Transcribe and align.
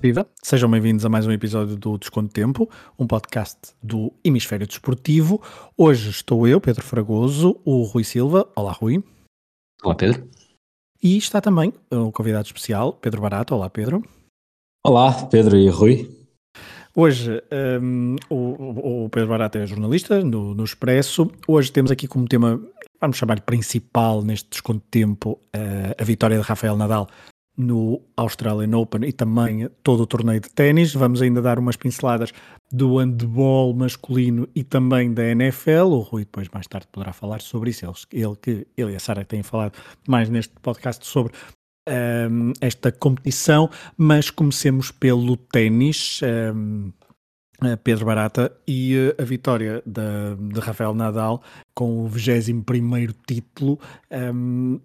Viva! 0.00 0.28
Sejam 0.40 0.70
bem-vindos 0.70 1.04
a 1.04 1.08
mais 1.08 1.26
um 1.26 1.32
episódio 1.32 1.74
do 1.74 1.98
Desconto 1.98 2.32
Tempo, 2.32 2.70
um 2.96 3.04
podcast 3.04 3.58
do 3.82 4.12
Hemisfério 4.22 4.64
Desportivo. 4.64 5.42
Hoje 5.76 6.08
estou 6.10 6.46
eu, 6.46 6.60
Pedro 6.60 6.84
Fragoso, 6.84 7.60
o 7.64 7.82
Rui 7.82 8.04
Silva. 8.04 8.48
Olá, 8.54 8.70
Rui. 8.70 9.02
Olá, 9.82 9.96
Pedro. 9.96 10.28
E 11.02 11.16
está 11.16 11.40
também 11.40 11.72
o 11.90 12.12
convidado 12.12 12.46
especial, 12.46 12.92
Pedro 12.92 13.20
Barato. 13.20 13.56
Olá, 13.56 13.68
Pedro. 13.68 14.04
Olá, 14.86 15.26
Pedro 15.26 15.56
e 15.56 15.68
Rui. 15.68 16.08
Hoje 16.94 17.42
um, 17.82 18.14
o, 18.30 19.04
o, 19.04 19.08
Pedro 19.08 19.30
Barato 19.30 19.58
é 19.58 19.66
jornalista 19.66 20.22
no, 20.22 20.54
no 20.54 20.62
Expresso. 20.62 21.28
Hoje 21.44 21.72
temos 21.72 21.90
aqui 21.90 22.06
como 22.06 22.28
tema, 22.28 22.62
vamos 23.00 23.16
chamar 23.16 23.40
principal 23.40 24.22
neste 24.22 24.48
desconto 24.48 24.78
de 24.78 24.90
tempo, 24.90 25.40
uh, 25.56 26.00
a 26.00 26.04
vitória 26.04 26.36
de 26.36 26.42
Rafael 26.44 26.76
Nadal 26.76 27.08
no 27.58 28.00
Australian 28.16 28.78
Open 28.78 29.04
e 29.04 29.12
também 29.12 29.68
todo 29.82 30.04
o 30.04 30.06
torneio 30.06 30.40
de 30.40 30.48
ténis. 30.48 30.94
Vamos 30.94 31.20
ainda 31.20 31.42
dar 31.42 31.58
umas 31.58 31.76
pinceladas 31.76 32.32
do 32.70 32.98
handball 32.98 33.74
masculino 33.74 34.48
e 34.54 34.62
também 34.62 35.12
da 35.12 35.24
NFL. 35.24 35.90
O 35.90 36.00
Rui 36.00 36.22
depois 36.22 36.48
mais 36.50 36.68
tarde 36.68 36.86
poderá 36.92 37.12
falar 37.12 37.40
sobre 37.40 37.70
isso. 37.70 37.84
Ele, 37.84 38.24
ele 38.24 38.36
que 38.36 38.66
ele 38.76 38.92
e 38.92 38.96
a 38.96 39.00
Sara 39.00 39.24
têm 39.24 39.42
falado 39.42 39.76
mais 40.06 40.30
neste 40.30 40.54
podcast 40.62 41.04
sobre 41.04 41.32
um, 42.30 42.52
esta 42.60 42.92
competição, 42.92 43.68
mas 43.96 44.30
comecemos 44.30 44.92
pelo 44.92 45.36
ténis. 45.36 46.20
Um, 46.54 46.92
Pedro 47.82 48.06
Barata 48.06 48.56
e 48.68 48.94
a 49.18 49.24
vitória 49.24 49.82
de, 49.84 50.52
de 50.54 50.60
Rafael 50.60 50.94
Nadal 50.94 51.42
com 51.74 52.04
o 52.04 52.06
21 52.06 52.62
título 53.26 53.80
um, 54.32 54.78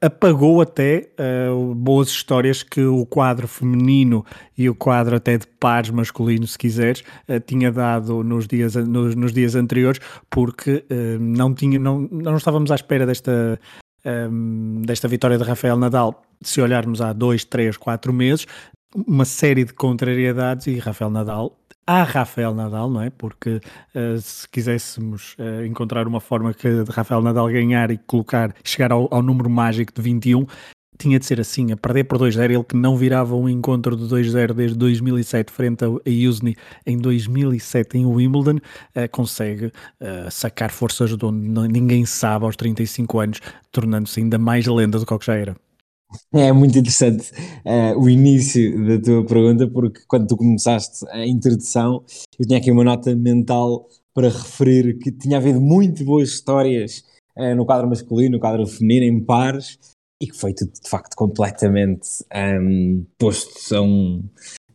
apagou 0.00 0.60
até 0.60 1.10
uh, 1.18 1.74
boas 1.74 2.08
histórias 2.08 2.62
que 2.62 2.84
o 2.84 3.04
quadro 3.06 3.46
feminino 3.46 4.24
e 4.56 4.68
o 4.68 4.74
quadro 4.74 5.16
até 5.16 5.38
de 5.38 5.46
pares 5.46 5.90
masculino, 5.90 6.46
se 6.46 6.58
quiseres, 6.58 7.02
uh, 7.28 7.40
tinha 7.40 7.70
dado 7.70 8.22
nos 8.24 8.46
dias, 8.46 8.74
nos, 8.74 9.14
nos 9.14 9.32
dias 9.32 9.54
anteriores, 9.54 10.00
porque 10.30 10.84
uh, 10.90 11.18
não, 11.20 11.54
tinha, 11.54 11.78
não, 11.78 12.00
não 12.10 12.36
estávamos 12.36 12.70
à 12.70 12.74
espera 12.74 13.06
desta, 13.06 13.60
um, 14.04 14.82
desta 14.82 15.08
vitória 15.08 15.38
de 15.38 15.44
Rafael 15.44 15.76
Nadal, 15.76 16.22
se 16.42 16.60
olharmos 16.60 17.00
há 17.00 17.12
dois, 17.12 17.44
três, 17.44 17.76
quatro 17.76 18.12
meses, 18.12 18.46
uma 18.94 19.24
série 19.24 19.64
de 19.64 19.72
contrariedades 19.72 20.66
e 20.66 20.78
Rafael 20.78 21.10
Nadal 21.10 21.58
a 21.86 22.02
Rafael 22.02 22.54
Nadal, 22.54 22.90
não 22.90 23.02
é? 23.02 23.10
Porque 23.10 23.60
uh, 23.94 24.20
se 24.20 24.48
quiséssemos 24.48 25.36
uh, 25.38 25.64
encontrar 25.64 26.06
uma 26.06 26.20
forma 26.20 26.54
que 26.54 26.84
de 26.84 26.90
Rafael 26.90 27.22
Nadal 27.22 27.48
ganhar 27.48 27.90
e 27.90 27.98
colocar, 27.98 28.54
chegar 28.64 28.92
ao, 28.92 29.12
ao 29.12 29.22
número 29.22 29.50
mágico 29.50 29.92
de 29.94 30.00
21, 30.00 30.46
tinha 30.98 31.18
de 31.18 31.26
ser 31.26 31.40
assim, 31.40 31.72
a 31.72 31.76
perder 31.76 32.04
por 32.04 32.18
2-0, 32.18 32.44
ele 32.44 32.64
que 32.64 32.76
não 32.76 32.96
virava 32.96 33.34
um 33.34 33.48
encontro 33.48 33.96
de 33.96 34.04
2-0 34.04 34.52
desde 34.54 34.76
2007 34.78 35.52
frente 35.52 35.84
a 35.84 35.88
Usni 36.28 36.56
em 36.86 36.96
2007 36.96 37.98
em 37.98 38.06
Wimbledon, 38.06 38.56
uh, 38.56 39.08
consegue 39.10 39.66
uh, 39.66 40.30
sacar 40.30 40.70
forças 40.70 41.16
de 41.16 41.24
onde 41.24 41.68
ninguém 41.68 42.06
sabe 42.06 42.44
aos 42.44 42.56
35 42.56 43.18
anos, 43.18 43.40
tornando-se 43.72 44.20
ainda 44.20 44.38
mais 44.38 44.66
lenda 44.66 44.98
do 44.98 45.06
que 45.06 45.26
já 45.26 45.34
era. 45.34 45.56
É 46.32 46.52
muito 46.52 46.78
interessante 46.78 47.30
uh, 47.64 47.98
o 47.98 48.08
início 48.08 48.86
da 48.86 49.00
tua 49.00 49.24
pergunta, 49.24 49.68
porque 49.68 50.00
quando 50.08 50.26
tu 50.26 50.36
começaste 50.36 51.06
a 51.10 51.26
introdução, 51.26 52.04
eu 52.38 52.46
tinha 52.46 52.58
aqui 52.58 52.70
uma 52.70 52.84
nota 52.84 53.14
mental 53.14 53.88
para 54.12 54.28
referir 54.28 54.98
que 54.98 55.10
tinha 55.12 55.38
havido 55.38 55.60
muito 55.60 56.04
boas 56.04 56.30
histórias 56.30 57.04
uh, 57.36 57.54
no 57.54 57.64
quadro 57.66 57.88
masculino, 57.88 58.32
no 58.32 58.40
quadro 58.40 58.66
feminino, 58.66 59.04
em 59.04 59.24
pares, 59.24 59.78
e 60.22 60.26
que 60.26 60.36
foi 60.36 60.54
tudo 60.54 60.72
de 60.72 60.88
facto 60.88 61.14
completamente 61.16 62.08
um, 62.34 62.38
ehm, 62.38 63.06
posto 63.18 63.74
a 63.74 63.82
um. 63.82 64.22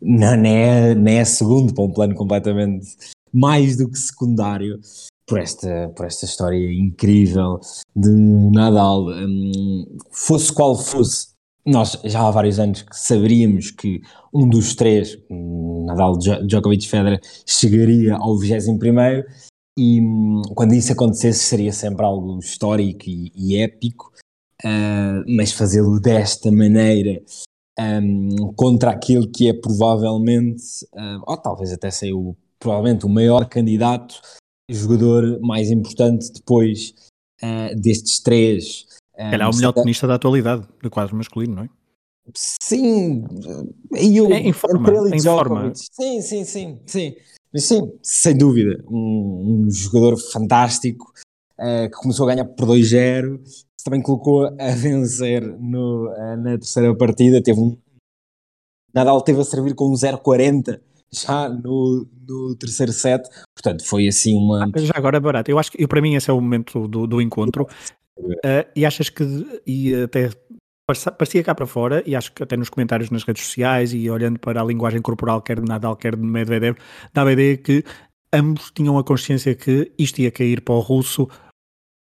Não, 0.00 0.32
é, 0.32 0.94
nem 0.94 1.18
é 1.18 1.24
segundo, 1.24 1.74
para 1.74 1.84
um 1.84 1.92
plano 1.92 2.14
completamente 2.14 2.86
mais 3.32 3.76
do 3.76 3.88
que 3.88 3.98
secundário 3.98 4.80
por 5.26 5.38
esta, 5.38 5.88
por 5.94 6.06
esta 6.06 6.24
história 6.24 6.72
incrível 6.72 7.60
de 7.94 8.10
Nadal. 8.52 9.06
Um, 9.08 9.84
fosse 10.10 10.52
qual 10.52 10.76
fosse, 10.76 11.28
nós 11.64 11.98
já 12.04 12.26
há 12.26 12.30
vários 12.30 12.58
anos 12.58 12.82
que 12.82 12.96
saberíamos 12.98 13.70
que 13.70 14.00
um 14.32 14.48
dos 14.48 14.74
três, 14.74 15.18
Nadal, 15.30 16.16
Djokovic, 16.18 16.88
Federer, 16.88 17.20
chegaria 17.46 18.16
ao 18.16 18.38
21 18.38 18.78
e 19.78 20.00
hum, 20.00 20.42
quando 20.54 20.74
isso 20.74 20.92
acontecesse 20.92 21.40
seria 21.40 21.72
sempre 21.72 22.04
algo 22.04 22.38
histórico 22.38 23.04
e, 23.06 23.32
e 23.34 23.56
épico, 23.56 24.12
uh, 24.64 25.24
mas 25.26 25.52
fazê-lo 25.52 26.00
desta 26.00 26.50
maneira 26.50 27.22
um, 27.78 28.52
contra 28.54 28.90
aquele 28.90 29.26
que 29.28 29.48
é 29.48 29.52
provavelmente, 29.52 30.84
uh, 30.92 31.22
ou 31.26 31.36
talvez 31.36 31.72
até 31.72 31.90
seja 31.90 32.14
o, 32.14 32.36
provavelmente 32.58 33.06
o 33.06 33.08
maior 33.08 33.48
candidato 33.48 34.20
jogador 34.68 35.40
mais 35.40 35.70
importante 35.70 36.32
depois 36.32 36.94
uh, 37.42 37.74
destes 37.80 38.20
três. 38.20 38.86
Um, 39.20 39.32
Ele 39.34 39.42
é 39.42 39.46
o 39.46 39.54
melhor 39.54 39.72
tenista 39.72 40.06
da 40.06 40.14
atualidade, 40.14 40.66
do 40.82 40.88
quadro 40.88 41.14
masculino, 41.14 41.56
não 41.56 41.64
é? 41.64 41.68
Sim, 42.34 43.24
e 43.94 44.16
eu, 44.16 44.32
é, 44.32 44.38
em 44.38 44.52
forma, 44.52 44.88
em 45.14 45.20
forma. 45.20 45.72
Sim, 45.74 46.22
sim, 46.22 46.44
sim, 46.44 46.80
sim. 46.86 47.16
Sim, 47.54 47.92
sem 48.02 48.36
dúvida. 48.36 48.82
Um, 48.88 49.66
um 49.66 49.70
jogador 49.70 50.16
fantástico 50.16 51.12
uh, 51.58 51.90
que 51.90 51.96
começou 51.96 52.28
a 52.28 52.32
ganhar 52.32 52.44
por 52.44 52.68
2-0, 52.68 53.40
se 53.44 53.84
também 53.84 54.00
colocou 54.00 54.46
a 54.46 54.70
vencer 54.76 55.42
no, 55.42 56.08
uh, 56.08 56.36
na 56.36 56.56
terceira 56.56 56.96
partida. 56.96 57.42
Teve 57.42 57.60
um. 57.60 57.76
Nadal 58.94 59.20
teve 59.22 59.40
a 59.40 59.44
servir 59.44 59.74
com 59.74 59.90
um 59.90 59.94
0-40 59.94 60.80
já 61.12 61.48
no, 61.48 62.06
no 62.28 62.54
terceiro 62.54 62.92
set, 62.92 63.28
portanto 63.54 63.84
foi 63.84 64.06
assim 64.06 64.36
uma. 64.36 64.64
Ah, 64.64 64.78
já 64.78 64.92
agora 64.94 65.16
é 65.16 65.20
barato, 65.20 65.50
eu 65.50 65.58
acho 65.58 65.72
que 65.72 65.82
eu, 65.82 65.88
para 65.88 66.00
mim 66.00 66.14
esse 66.14 66.30
é 66.30 66.32
o 66.32 66.40
momento 66.40 66.86
do, 66.86 67.06
do 67.06 67.20
encontro. 67.20 67.66
Uh, 68.20 68.68
e 68.76 68.84
achas 68.84 69.08
que, 69.08 69.24
e 69.66 69.94
até 69.94 70.30
parecia 71.16 71.42
cá 71.42 71.54
para 71.54 71.66
fora, 71.66 72.02
e 72.04 72.16
acho 72.16 72.32
que 72.32 72.42
até 72.42 72.56
nos 72.56 72.68
comentários 72.68 73.10
nas 73.10 73.22
redes 73.22 73.44
sociais 73.44 73.94
e 73.94 74.10
olhando 74.10 74.38
para 74.38 74.60
a 74.60 74.64
linguagem 74.64 75.00
corporal, 75.00 75.40
quer 75.40 75.60
de 75.60 75.66
Nadal, 75.66 75.96
quer 75.96 76.16
de 76.16 76.22
Medvedev, 76.22 76.76
dava 77.12 77.30
a 77.30 77.32
ideia 77.32 77.56
que 77.56 77.84
ambos 78.32 78.70
tinham 78.74 78.98
a 78.98 79.04
consciência 79.04 79.54
que 79.54 79.92
isto 79.98 80.20
ia 80.20 80.30
cair 80.30 80.60
para 80.60 80.74
o 80.74 80.80
russo, 80.80 81.28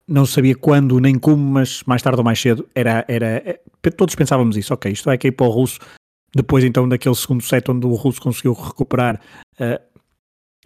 não 0.06 0.26
sabia 0.26 0.54
quando 0.54 1.00
nem 1.00 1.19
como, 1.19 1.42
mas 1.42 1.82
mais 1.84 2.02
tarde 2.02 2.19
ou 2.19 2.25
mais 2.25 2.38
cedo 2.38 2.69
era, 2.75 3.04
era, 3.08 3.26
é, 3.26 3.60
todos 3.96 4.14
pensávamos 4.14 4.56
isso, 4.56 4.75
ok, 4.75 4.92
isto 4.92 5.06
vai 5.06 5.16
cair 5.16 5.32
para 5.32 5.46
o 5.46 5.50
russo, 5.50 5.78
depois, 6.34 6.64
então, 6.64 6.88
daquele 6.88 7.14
segundo 7.14 7.42
set 7.42 7.70
onde 7.70 7.86
o 7.86 7.94
russo 7.94 8.20
conseguiu 8.20 8.54
recuperar 8.54 9.20
uh, 9.60 9.94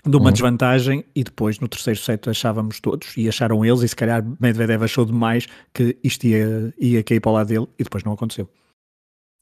de 0.04 0.16
uma 0.16 0.26
uhum. 0.26 0.32
desvantagem, 0.32 1.04
e 1.14 1.24
depois 1.24 1.58
no 1.60 1.68
terceiro 1.68 1.98
set 1.98 2.28
achávamos 2.28 2.80
todos, 2.80 3.16
e 3.16 3.28
acharam 3.28 3.64
eles, 3.64 3.82
e 3.82 3.88
se 3.88 3.96
calhar 3.96 4.24
Medvedev 4.40 4.82
achou 4.82 5.04
demais 5.04 5.46
que 5.74 5.98
isto 6.02 6.26
ia, 6.26 6.72
ia 6.78 7.02
cair 7.02 7.20
para 7.20 7.30
o 7.30 7.34
lado 7.34 7.48
dele, 7.48 7.66
e 7.78 7.84
depois 7.84 8.04
não 8.04 8.12
aconteceu. 8.12 8.48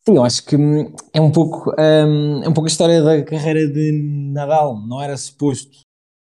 Sim, 0.09 0.17
eu 0.17 0.25
acho 0.25 0.47
que 0.47 0.57
hum, 0.57 0.95
é 1.13 1.21
um 1.21 1.33
pouco, 1.33 1.75
um, 1.77 2.43
é 2.45 2.49
um 2.49 2.53
pouco 2.53 2.67
a 2.67 2.71
história 2.71 3.03
da 3.03 3.25
carreira 3.25 3.67
de 3.67 3.91
Nadal. 4.33 4.81
Não 4.87 5.03
era 5.03 5.17
suposto 5.17 5.81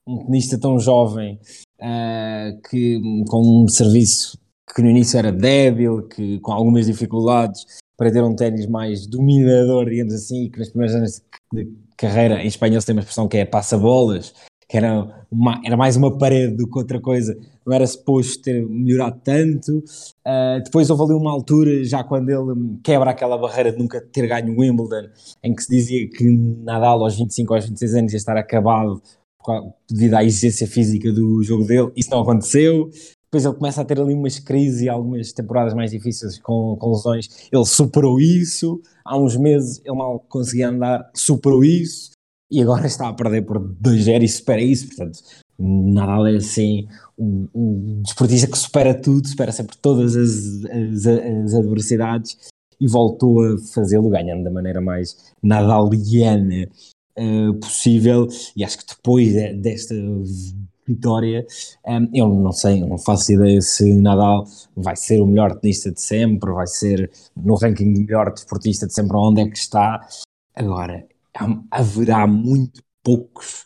um 0.06 0.26
tenista 0.26 0.60
tão 0.60 0.78
jovem 0.78 1.40
uh, 1.80 2.62
que 2.70 2.98
hum, 2.98 3.24
com 3.26 3.64
um 3.64 3.68
serviço 3.70 4.38
que 4.76 4.82
no 4.82 4.90
início 4.90 5.18
era 5.18 5.32
débil, 5.32 6.08
que 6.10 6.40
com 6.42 6.52
algumas 6.52 6.88
dificuldades, 6.88 7.66
para 7.98 8.12
ter 8.12 8.22
um 8.22 8.36
ténis 8.36 8.68
mais 8.68 9.08
dominador, 9.08 9.86
digamos 9.90 10.14
assim, 10.14 10.46
e 10.46 10.50
que 10.50 10.60
nas 10.60 10.70
primeiras 10.70 10.96
anos 10.96 11.22
de 11.54 11.72
carreira, 12.00 12.42
em 12.42 12.48
espanhol 12.48 12.80
se 12.80 12.88
tem 12.88 12.96
uma 12.96 13.02
expressão 13.02 13.28
que 13.28 13.38
é 13.38 13.46
passa-bolas, 13.46 14.34
que 14.70 14.78
era, 14.78 15.26
uma, 15.30 15.60
era 15.66 15.76
mais 15.76 15.98
uma 15.98 16.18
parede 16.18 16.56
do 16.56 16.70
que 16.70 16.78
outra 16.78 17.02
coisa, 17.02 17.38
não 17.66 17.74
era 17.74 17.86
suposto 17.86 18.42
ter 18.42 18.66
melhorado 18.66 19.20
tanto. 19.22 19.80
Uh, 20.26 20.64
depois 20.64 20.90
houve 20.90 21.04
ali 21.04 21.14
uma 21.14 21.32
altura, 21.32 21.84
já 21.84 22.04
quando 22.04 22.30
ele 22.30 22.78
quebra 22.84 23.10
aquela 23.10 23.38
barreira 23.38 23.72
de 23.72 23.78
nunca 23.78 24.00
ter 24.00 24.28
ganho 24.28 24.58
Wimbledon, 24.58 25.10
em 25.44 25.54
que 25.54 25.64
se 25.64 25.70
dizia 25.70 26.10
que 26.10 26.30
Nadal 26.64 27.04
aos 27.04 27.18
25 27.18 27.52
ou 27.52 27.58
aos 27.58 27.66
26 27.66 27.96
anos 27.96 28.14
ia 28.14 28.18
estar 28.18 28.38
acabado 28.38 29.02
devido 29.90 30.14
à 30.14 30.24
exigência 30.24 30.68
física 30.68 31.12
do 31.12 31.42
jogo 31.44 31.66
dele, 31.66 31.92
isso 31.96 32.12
não 32.12 32.22
aconteceu 32.22 32.90
depois 33.32 33.46
ele 33.46 33.56
começa 33.56 33.82
a 33.82 33.86
ter 33.86 34.02
ali 34.02 34.14
umas 34.14 34.40
crises 34.40 34.82
e 34.82 34.90
algumas 34.90 35.32
temporadas 35.32 35.76
mais 35.76 35.92
difíceis 35.92 36.40
com, 36.40 36.76
com 36.80 36.90
lesões. 36.90 37.48
Ele 37.52 37.66
superou 37.66 38.20
isso, 38.20 38.82
há 39.06 39.16
uns 39.16 39.38
meses 39.38 39.80
ele 39.86 39.96
mal 39.96 40.20
conseguia 40.28 40.70
andar, 40.70 41.12
superou 41.14 41.64
isso, 41.64 42.10
e 42.52 42.60
agora 42.60 42.88
está 42.88 43.08
a 43.08 43.14
perder 43.14 43.44
por 43.44 43.60
2-0 43.60 44.24
e 44.24 44.28
supera 44.28 44.62
isso, 44.62 44.88
portanto, 44.88 45.20
Nadal 45.60 46.26
é 46.26 46.38
assim, 46.38 46.88
um, 47.18 47.48
um 47.54 48.02
desportista 48.02 48.50
que 48.50 48.58
supera 48.58 49.00
tudo, 49.00 49.28
supera 49.28 49.52
sempre 49.52 49.78
todas 49.78 50.16
as, 50.16 50.66
as, 50.66 51.06
as 51.06 51.54
adversidades, 51.54 52.36
e 52.82 52.88
voltou 52.88 53.44
a 53.44 53.58
fazê-lo 53.60 54.10
ganhando 54.10 54.44
da 54.44 54.50
maneira 54.50 54.82
mais 54.82 55.34
nadaliana 55.44 56.68
uh, 57.18 57.54
possível, 57.60 58.28
e 58.56 58.64
acho 58.64 58.80
que 58.80 58.96
depois 58.96 59.34
desta 59.62 59.94
vitória. 60.90 61.46
Um, 61.86 62.10
eu 62.14 62.28
não 62.28 62.52
sei, 62.52 62.82
eu 62.82 62.88
não 62.88 62.98
faço 62.98 63.32
ideia 63.32 63.62
se 63.62 63.94
Nadal 63.94 64.46
vai 64.76 64.96
ser 64.96 65.22
o 65.22 65.28
melhor 65.28 65.56
tenista 65.60 65.92
de 65.92 66.02
sempre, 66.02 66.52
vai 66.52 66.68
ser 66.68 67.12
no 67.36 67.56
ranking 67.56 67.94
de 67.94 68.02
melhor 68.02 68.34
desportista 68.34 68.88
de 68.88 68.94
sempre, 68.94 69.16
onde 69.16 69.42
é 69.42 69.48
que 69.48 69.58
está. 69.58 70.00
Agora, 70.56 71.08
haverá 71.72 72.28
muito 72.28 72.82
poucos, 73.04 73.66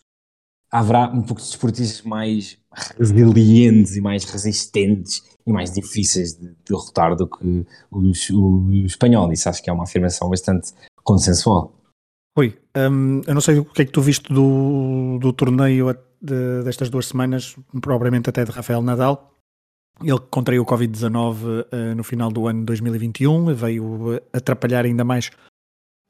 haverá 0.72 1.10
um 1.10 1.22
poucos 1.22 1.50
desportistas 1.50 2.02
mais 2.02 2.58
resilientes 3.00 3.96
e 3.96 4.02
mais 4.02 4.24
resistentes 4.26 5.22
e 5.46 5.52
mais 5.52 5.72
difíceis 5.72 6.34
de 6.38 6.56
derrotar 6.68 7.16
do 7.16 7.28
que 7.28 7.66
o, 7.92 8.00
o, 8.00 8.66
o 8.68 8.86
espanhol. 8.86 9.32
Isso 9.32 9.50
acho 9.50 9.62
que 9.62 9.70
é 9.70 9.74
uma 9.74 9.84
afirmação 9.84 10.30
bastante 10.30 10.72
consensual. 11.04 11.74
Rui, 12.36 12.58
um, 12.76 13.22
eu 13.28 13.34
não 13.34 13.42
sei 13.42 13.60
o 13.60 13.66
que 13.66 13.84
é 13.84 13.86
que 13.86 13.92
tu 13.92 14.02
viste 14.02 14.34
do, 14.34 15.20
do 15.20 15.32
torneio 15.32 15.90
de, 16.24 16.64
destas 16.64 16.90
duas 16.90 17.08
semanas, 17.08 17.56
provavelmente 17.82 18.30
até 18.30 18.46
de 18.46 18.52
Rafael 18.52 18.82
Nadal. 18.82 19.32
Ele 20.02 20.20
contraiu 20.32 20.64
o 20.64 20.66
Covid-19 20.66 21.36
uh, 21.36 21.96
no 21.96 22.04
final 22.04 22.32
do 22.32 22.48
ano 22.48 22.62
de 22.62 22.66
2021, 22.66 23.54
veio 23.54 24.22
atrapalhar 24.32 24.86
ainda 24.86 25.04
mais 25.04 25.30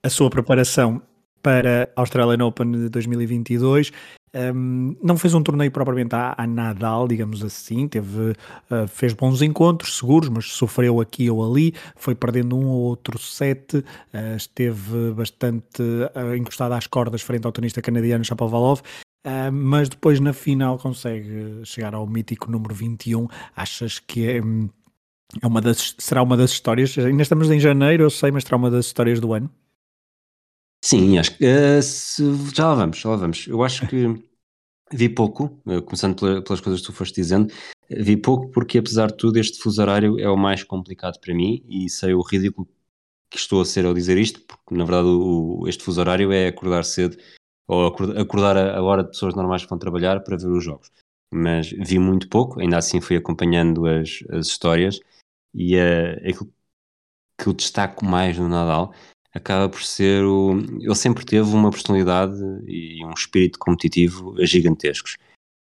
a 0.06 0.10
sua 0.10 0.30
preparação 0.30 1.02
para 1.42 1.90
a 1.96 2.02
Australian 2.02 2.46
Open 2.46 2.72
de 2.72 2.90
2022. 2.90 3.92
Um, 4.36 4.96
não 5.04 5.16
fez 5.16 5.36
um 5.36 5.44
torneio 5.44 5.70
propriamente 5.70 6.16
à 6.16 6.48
Nadal, 6.48 7.08
digamos 7.08 7.44
assim, 7.44 7.88
teve, 7.88 8.32
uh, 8.32 8.88
fez 8.88 9.14
bons 9.14 9.44
encontros, 9.44 9.98
seguros, 9.98 10.28
mas 10.28 10.46
sofreu 10.46 11.00
aqui 11.00 11.30
ou 11.30 11.46
ali, 11.46 11.76
foi 11.96 12.16
perdendo 12.16 12.58
um 12.58 12.66
ou 12.66 12.82
outro 12.82 13.20
set, 13.20 13.76
uh, 13.78 13.84
esteve 14.36 15.12
bastante 15.12 15.84
uh, 15.84 16.36
encostado 16.36 16.72
às 16.72 16.88
cordas 16.88 17.22
frente 17.22 17.46
ao 17.46 17.52
tenista 17.52 17.80
canadiano 17.80 18.26
Shapovalov, 18.26 18.82
Uh, 19.26 19.52
mas 19.52 19.88
depois 19.88 20.20
na 20.20 20.34
final 20.34 20.78
consegue 20.78 21.62
chegar 21.64 21.94
ao 21.94 22.06
mítico 22.06 22.52
número 22.52 22.76
21. 22.76 23.28
Achas 23.56 23.98
que 24.00 24.28
é, 24.28 24.38
é 24.38 25.48
uma 25.48 25.62
das, 25.62 25.96
será 25.98 26.22
uma 26.22 26.36
das 26.36 26.52
histórias? 26.52 26.98
Ainda 26.98 27.24
estamos 27.24 27.50
em 27.50 27.60
janeiro, 27.60 28.04
eu 28.04 28.10
sei, 28.10 28.32
mas 28.32 28.44
será 28.44 28.58
uma 28.58 28.70
das 28.70 28.86
histórias 28.86 29.20
do 29.20 29.34
ano? 29.34 29.50
Sim, 30.84 31.18
acho 31.18 31.38
que 31.38 31.46
uh, 31.46 32.54
já 32.54 32.68
lá 32.68 32.76
vamos, 32.76 32.98
já 32.98 33.10
lá 33.10 33.16
vamos. 33.16 33.48
Eu 33.48 33.64
acho 33.64 33.88
que 33.88 34.22
vi 34.92 35.08
pouco, 35.08 35.58
uh, 35.66 35.82
começando 35.82 36.20
pela, 36.20 36.42
pelas 36.44 36.60
coisas 36.60 36.82
que 36.82 36.88
tu 36.88 36.94
foste 36.94 37.16
dizendo, 37.16 37.54
vi 37.90 38.18
pouco 38.18 38.50
porque 38.50 38.78
apesar 38.78 39.08
de 39.08 39.18
tudo 39.18 39.38
este 39.38 39.58
fuso 39.60 39.82
horário 39.82 40.20
é 40.20 40.30
o 40.30 40.36
mais 40.36 40.64
complicado 40.64 41.18
para 41.22 41.34
mim 41.34 41.64
e 41.70 41.90
sei 41.90 42.14
o 42.14 42.22
ridículo 42.22 42.68
que 43.30 43.38
estou 43.38 43.62
a 43.62 43.66
ser 43.66 43.86
ao 43.86 43.94
dizer 43.94 44.18
isto, 44.18 44.42
porque 44.42 44.76
na 44.76 44.84
verdade 44.84 45.08
o, 45.08 45.66
este 45.68 45.84
fuso 45.84 46.02
horário 46.02 46.32
é 46.32 46.48
acordar 46.48 46.84
cedo 46.84 47.18
ou 47.68 47.88
acordar 47.88 48.58
a, 48.58 48.82
hora 48.82 49.04
de 49.04 49.10
pessoas 49.10 49.36
normais 49.36 49.64
que 49.64 49.70
vão 49.70 49.78
trabalhar 49.78 50.20
para 50.22 50.38
ver 50.38 50.48
os 50.48 50.64
jogos. 50.64 50.92
Mas 51.34 51.70
vi 51.70 51.98
muito 51.98 52.30
pouco, 52.30 52.60
ainda 52.60 52.78
assim 52.78 53.02
fui 53.02 53.16
acompanhando 53.16 53.86
as, 53.88 54.24
as 54.30 54.48
histórias 54.48 55.00
e 55.54 55.76
uh, 55.76 56.30
aquilo 56.30 56.54
que 57.38 57.48
eu 57.48 57.54
destaco 57.54 58.06
mais 58.06 58.38
no 58.38 58.48
Nadal 58.48 58.94
acaba 59.34 59.68
por 59.68 59.82
ser 59.82 60.24
o. 60.24 60.60
Ele 60.80 60.96
sempre 60.96 61.26
teve 61.26 61.50
uma 61.50 61.72
personalidade 61.72 62.36
e 62.68 63.04
um 63.04 63.12
espírito 63.12 63.58
competitivo 63.58 64.36
gigantescos. 64.46 65.18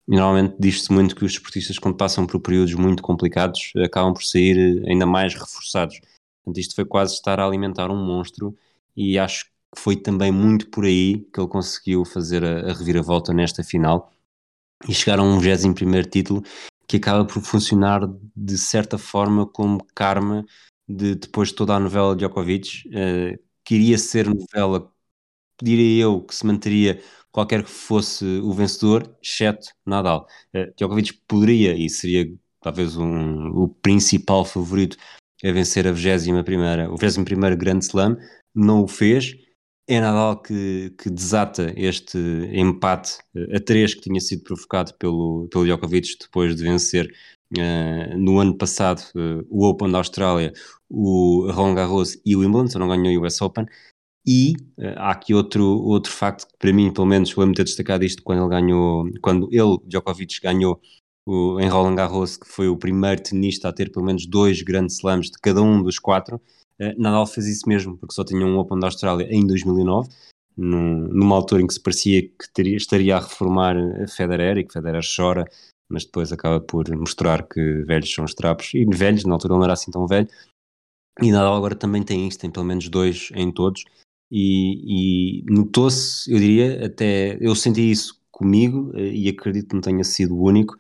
Normalmente 0.08 0.56
diz-se 0.60 0.92
muito 0.92 1.16
que 1.16 1.24
os 1.24 1.34
esportistas, 1.34 1.78
quando 1.78 1.96
passam 1.96 2.26
por 2.26 2.40
períodos 2.42 2.74
muito 2.74 3.04
complicados, 3.04 3.72
acabam 3.86 4.14
por 4.14 4.24
sair 4.24 4.84
ainda 4.88 5.06
mais 5.06 5.36
reforçados. 5.36 6.00
Portanto, 6.44 6.60
isto 6.60 6.76
foi 6.76 6.86
quase 6.86 7.14
estar 7.14 7.40
a 7.40 7.46
alimentar 7.46 7.92
um 7.92 8.04
monstro, 8.04 8.58
e 8.96 9.18
acho 9.18 9.50
que 9.73 9.81
foi 9.81 9.95
também 9.95 10.31
muito 10.31 10.69
por 10.69 10.85
aí 10.85 11.25
que 11.33 11.39
ele 11.39 11.47
conseguiu 11.47 12.06
fazer 12.06 12.44
a, 12.44 12.71
a 12.71 12.73
reviravolta 12.73 13.33
nesta 13.33 13.63
final 13.63 14.12
e 14.88 14.94
chegar 14.94 15.19
a 15.19 15.23
um 15.23 15.39
21 15.39 16.03
título 16.03 16.44
que 16.88 16.97
acaba 16.97 17.25
por 17.25 17.41
funcionar 17.41 18.01
de 18.35 18.57
certa 18.57 18.97
forma 18.97 19.47
como 19.47 19.85
karma 19.95 20.45
de 20.88 21.15
depois 21.15 21.50
de 21.50 21.56
toda 21.56 21.73
a 21.75 21.79
novela 21.79 22.15
de 22.15 22.19
Djokovic, 22.25 22.88
uh, 22.89 23.39
que 23.63 23.75
iria 23.75 23.97
ser 23.97 24.27
novela, 24.27 24.91
diria 25.62 26.03
eu, 26.03 26.21
que 26.21 26.35
se 26.35 26.45
manteria 26.45 27.01
qualquer 27.31 27.63
que 27.63 27.69
fosse 27.69 28.25
o 28.44 28.51
vencedor, 28.53 29.15
exceto 29.23 29.69
Nadal. 29.85 30.27
Uh, 30.53 30.73
Djokovic 30.75 31.13
poderia, 31.27 31.73
e 31.73 31.89
seria 31.89 32.25
talvez 32.62 32.97
um, 32.97 33.47
o 33.56 33.69
principal 33.69 34.44
favorito 34.45 34.97
a 35.44 35.51
vencer 35.51 35.88
a 35.88 35.94
21ª, 35.94 36.89
o 36.89 36.95
21º 36.95 37.56
Grand 37.56 37.79
Slam, 37.79 38.18
não 38.53 38.83
o 38.83 38.88
fez. 38.88 39.33
É 39.92 40.00
Nadal 40.00 40.42
que, 40.42 40.94
que 40.98 41.10
desata 41.10 41.74
este 41.76 42.18
empate 42.54 43.18
uh, 43.36 43.58
a 43.58 43.60
3 43.60 43.94
que 43.94 44.00
tinha 44.00 44.22
sido 44.22 44.42
provocado 44.42 44.94
pelo, 44.94 45.50
pelo 45.52 45.66
Djokovic 45.66 46.18
depois 46.18 46.56
de 46.56 46.64
vencer 46.64 47.14
uh, 47.58 48.18
no 48.18 48.40
ano 48.40 48.58
passado 48.58 49.02
uh, 49.14 49.46
o 49.50 49.68
Open 49.68 49.92
da 49.92 49.98
Austrália, 49.98 50.54
o 50.90 51.46
Roland 51.52 51.76
Garros 51.76 52.18
e 52.26 52.38
o 52.38 52.40
Wimbledon, 52.40 52.70
só 52.70 52.80
não 52.80 52.88
ganhou 52.88 53.22
o 53.22 53.28
US 53.28 53.42
Open. 53.42 53.66
E 54.26 54.54
uh, 54.78 54.96
há 54.96 55.12
aqui 55.12 55.34
outro, 55.34 55.66
outro 55.66 56.10
facto 56.10 56.48
que 56.48 56.58
para 56.58 56.72
mim, 56.72 56.94
pelo 56.94 57.08
menos, 57.08 57.32
lembro-me 57.32 57.56
ter 57.56 57.66
destacado 57.66 58.06
isto 58.06 58.24
quando 58.24 58.44
ele 58.44 58.50
ganhou, 58.50 59.10
quando 59.22 59.50
ele, 59.52 59.78
Djokovic, 59.88 60.40
ganhou 60.42 60.80
o, 61.28 61.60
em 61.60 61.68
Roland 61.68 61.96
Garros, 61.96 62.38
que 62.38 62.48
foi 62.48 62.70
o 62.70 62.78
primeiro 62.78 63.22
tenista 63.22 63.68
a 63.68 63.74
ter 63.74 63.92
pelo 63.92 64.06
menos 64.06 64.26
dois 64.26 64.62
grandes 64.62 65.00
slams 65.00 65.30
de 65.30 65.38
cada 65.42 65.62
um 65.62 65.84
dos 65.84 66.00
quatro. 66.00 66.40
Uh, 66.81 67.00
Nadal 67.00 67.28
fez 67.28 67.48
isso 67.48 67.69
mesmo, 67.69 67.98
porque 67.98 68.16
só 68.16 68.24
tinha 68.24 68.45
um 68.45 68.57
Open 68.57 68.80
da 68.80 68.88
Austrália 68.88 69.28
em 69.30 69.45
2009, 69.45 70.10
num, 70.57 71.07
numa 71.10 71.36
altura 71.36 71.62
em 71.62 71.68
que 71.68 71.74
se 71.74 71.80
parecia 71.80 72.22
que 72.24 72.51
teria, 72.54 72.75
estaria 72.75 73.16
a 73.16 73.19
reformar 73.19 73.78
a 73.78 74.07
Federer 74.07 74.57
e 74.57 74.63
que 74.63 74.74
Federer 74.74 75.04
chora 75.16 75.45
mas 75.92 76.06
depois 76.06 76.31
acaba 76.31 76.60
por 76.60 76.89
mostrar 76.95 77.48
que 77.48 77.83
velhos 77.83 78.12
são 78.12 78.24
os 78.24 78.33
trapos, 78.33 78.74
e 78.74 78.86
velhos, 78.86 79.25
na 79.25 79.33
altura 79.33 79.54
ele 79.54 79.60
não 79.60 79.66
era 79.66 79.74
assim 79.74 79.92
tão 79.92 80.07
velho, 80.07 80.28
e 81.22 81.31
Nadal 81.31 81.56
agora 81.56 81.75
também 81.75 82.01
tem 82.01 82.28
isso, 82.28 82.39
tem 82.39 82.50
pelo 82.50 82.66
menos 82.66 82.88
dois 82.88 83.30
em 83.36 83.51
todos, 83.51 83.83
e, 84.31 85.42
e 85.42 85.44
notou-se, 85.51 86.31
eu 86.31 86.39
diria, 86.39 86.86
até 86.86 87.38
eu 87.42 87.54
senti 87.56 87.92
isso 87.92 88.19
comigo, 88.31 88.92
eh, 88.95 89.12
e 89.13 89.30
acredito 89.30 89.69
que 89.69 89.75
não 89.75 89.81
tenha 89.81 90.04
sido 90.04 90.36
o 90.36 90.44
único, 90.44 90.78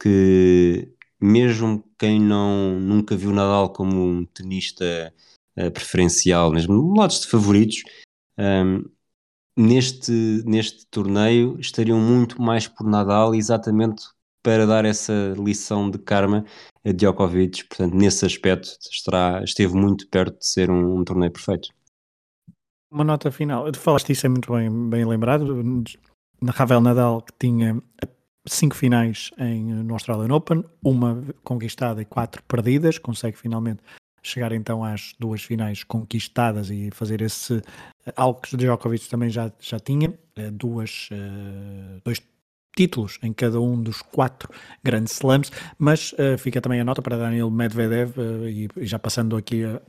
que 0.00 0.88
mesmo 1.20 1.84
quem 1.98 2.20
não 2.20 2.80
nunca 2.80 3.16
viu 3.16 3.32
Nadal 3.32 3.70
como 3.72 4.02
um 4.02 4.24
tenista 4.24 5.12
uh, 5.58 5.70
preferencial, 5.70 6.52
mesmo 6.52 6.94
lados 6.96 7.20
de 7.20 7.28
favoritos, 7.28 7.82
um, 8.38 8.84
neste, 9.56 10.12
neste 10.44 10.86
torneio 10.86 11.58
estariam 11.60 11.98
muito 11.98 12.40
mais 12.40 12.66
por 12.66 12.86
Nadal 12.86 13.34
exatamente 13.34 14.02
para 14.42 14.66
dar 14.66 14.84
essa 14.84 15.34
lição 15.38 15.90
de 15.90 15.98
karma 15.98 16.44
a 16.84 16.92
Djokovic. 16.92 17.64
Portanto, 17.64 17.94
nesse 17.94 18.26
aspecto, 18.26 18.68
estará, 18.90 19.42
esteve 19.42 19.74
muito 19.74 20.06
perto 20.08 20.38
de 20.38 20.46
ser 20.46 20.70
um, 20.70 20.98
um 20.98 21.04
torneio 21.04 21.32
perfeito. 21.32 21.68
Uma 22.90 23.04
nota 23.04 23.32
final. 23.32 23.70
Tu 23.72 23.78
falaste 23.78 24.12
isso, 24.12 24.26
é 24.26 24.28
muito 24.28 24.52
bem, 24.52 24.90
bem 24.90 25.04
lembrado. 25.04 25.46
Ravel 26.46 26.80
Nadal, 26.80 27.22
que 27.22 27.32
tinha 27.38 27.82
cinco 28.46 28.76
finais 28.76 29.30
em, 29.38 29.64
no 29.64 29.94
Australian 29.94 30.34
Open, 30.34 30.62
uma 30.84 31.24
conquistada 31.42 32.02
e 32.02 32.04
quatro 32.04 32.42
perdidas, 32.42 32.98
consegue 32.98 33.38
finalmente 33.38 33.80
chegar 34.24 34.52
então 34.52 34.82
às 34.82 35.14
duas 35.18 35.42
finais 35.42 35.84
conquistadas 35.84 36.70
e 36.70 36.90
fazer 36.90 37.20
esse 37.20 37.62
algo 38.16 38.40
que 38.40 38.56
Djokovic 38.56 39.08
também 39.08 39.30
já, 39.30 39.52
já 39.60 39.78
tinha, 39.78 40.12
eh, 40.36 40.50
duas, 40.50 41.08
eh, 41.12 42.00
dois 42.04 42.20
títulos 42.76 43.18
em 43.22 43.32
cada 43.32 43.60
um 43.60 43.80
dos 43.80 44.02
quatro 44.02 44.50
grandes 44.82 45.14
slams, 45.14 45.50
mas 45.78 46.12
uh, 46.14 46.36
fica 46.36 46.60
também 46.60 46.80
a 46.80 46.84
nota 46.84 47.00
para 47.00 47.16
Daniel 47.16 47.50
Medvedev, 47.50 48.18
uh, 48.18 48.48
e, 48.48 48.68
já 48.78 48.98
passando 48.98 49.36
aqui 49.36 49.64
a, 49.64 49.80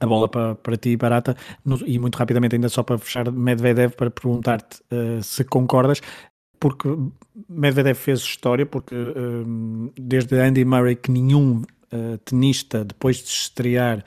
a 0.00 0.06
bola 0.06 0.28
para, 0.28 0.54
para 0.56 0.76
ti, 0.76 0.96
Barata, 0.96 1.36
no, 1.64 1.78
e 1.86 1.98
muito 1.98 2.16
rapidamente, 2.16 2.56
ainda 2.56 2.68
só 2.68 2.82
para 2.82 2.98
fechar, 2.98 3.30
Medvedev, 3.30 3.94
para 3.94 4.10
perguntar-te 4.10 4.80
uh, 4.92 5.22
se 5.22 5.44
concordas, 5.44 6.00
porque 6.58 6.88
Medvedev 7.48 7.96
fez 7.96 8.20
história, 8.20 8.64
porque 8.64 8.94
desde 9.98 10.38
Andy 10.38 10.64
Murray 10.64 10.94
que 10.94 11.10
nenhum 11.10 11.62
tenista, 12.24 12.84
depois 12.84 13.16
de 13.18 13.28
estrear 13.28 14.04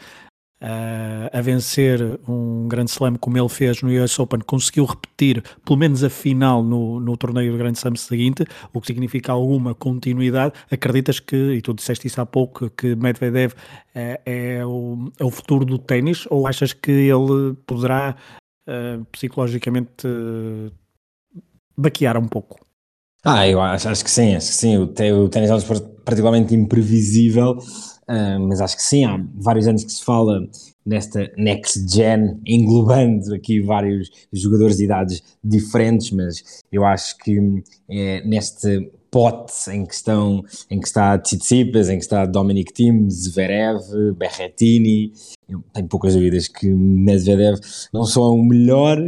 Uh, 0.62 1.30
a 1.32 1.42
vencer 1.42 2.00
um 2.28 2.68
grande 2.68 2.90
slam 2.90 3.18
como 3.18 3.38
ele 3.38 3.50
fez 3.50 3.82
no 3.82 3.90
US 4.02 4.18
Open, 4.18 4.40
conseguiu 4.40 4.86
repetir 4.86 5.44
pelo 5.66 5.78
menos 5.78 6.02
a 6.02 6.10
final 6.10 6.64
no, 6.64 6.98
no 7.00 7.18
torneio 7.18 7.52
do 7.52 7.58
grande 7.58 7.78
slam 7.78 7.96
seguinte, 7.98 8.46
o 8.74 8.80
que 8.80 8.88
significa 8.88 9.34
alguma 9.34 9.76
continuidade. 9.76 10.54
Acreditas 10.72 11.20
que, 11.20 11.36
e 11.36 11.62
tu 11.62 11.74
disseste 11.74 12.08
isso 12.08 12.22
há 12.22 12.26
pouco, 12.26 12.70
que 12.70 12.96
Medvedev 12.96 13.54
é, 13.94 14.22
é, 14.26 14.66
o, 14.66 15.12
é 15.20 15.26
o 15.26 15.30
futuro 15.30 15.66
do 15.66 15.78
ténis 15.78 16.26
ou 16.32 16.48
achas 16.48 16.72
que 16.72 16.90
ele 16.90 17.54
poderá 17.68 18.16
uh, 18.68 19.06
psicologicamente 19.12 20.08
uh, 20.08 20.72
baquear 21.78 22.18
um 22.18 22.28
pouco? 22.28 22.65
Ah, 23.26 23.48
eu 23.48 23.60
acho, 23.60 23.90
acho 23.90 24.04
que 24.04 24.12
sim, 24.12 24.36
acho 24.36 24.50
que 24.50 24.54
sim. 24.54 24.78
O, 24.78 24.84
o 24.84 25.30
ténis 25.30 25.50
é 25.50 25.56
um 25.56 25.60
particularmente 26.04 26.54
imprevisível 26.54 27.58
Uh, 28.08 28.40
mas 28.40 28.62
acho 28.62 28.76
que 28.76 28.84
sim, 28.84 29.04
há 29.04 29.18
vários 29.34 29.68
anos 29.68 29.84
que 29.84 29.92
se 29.92 30.04
fala 30.04 30.48
nesta 30.86 31.32
next 31.38 31.92
gen, 31.92 32.40
englobando 32.46 33.34
aqui 33.34 33.60
vários 33.60 34.12
jogadores 34.32 34.78
de 34.78 34.84
idades 34.84 35.24
diferentes, 35.44 36.12
mas 36.12 36.64
eu 36.72 36.86
acho 36.86 37.18
que 37.18 37.64
é, 37.90 38.24
neste 38.24 38.92
pote 39.10 39.72
em 39.72 39.86
que, 39.86 39.96
estão, 39.96 40.44
em 40.70 40.80
que 40.80 40.86
está 40.86 41.18
Tsitsipas, 41.18 41.90
em 41.90 41.98
que 41.98 42.04
está 42.04 42.26
Dominic 42.28 42.72
Thiem, 42.74 43.10
Zverev, 43.10 43.82
Berrettini. 44.16 45.12
Eu 45.50 45.64
tenho 45.74 45.88
poucas 45.88 46.14
dúvidas 46.14 46.48
que 46.48 46.68
Medvedev 46.68 47.60
não 47.92 48.04
só 48.04 48.26
é 48.26 48.30
o 48.30 48.44
melhor, 48.44 49.00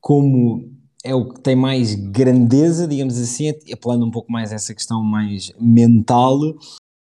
como 0.00 0.68
é 1.04 1.14
o 1.14 1.28
que 1.28 1.40
tem 1.40 1.56
mais 1.56 1.94
grandeza, 1.94 2.86
digamos 2.86 3.18
assim, 3.18 3.52
apelando 3.72 4.06
um 4.06 4.10
pouco 4.10 4.30
mais 4.30 4.52
a 4.52 4.54
essa 4.54 4.74
questão 4.74 5.02
mais 5.02 5.52
mental. 5.60 6.38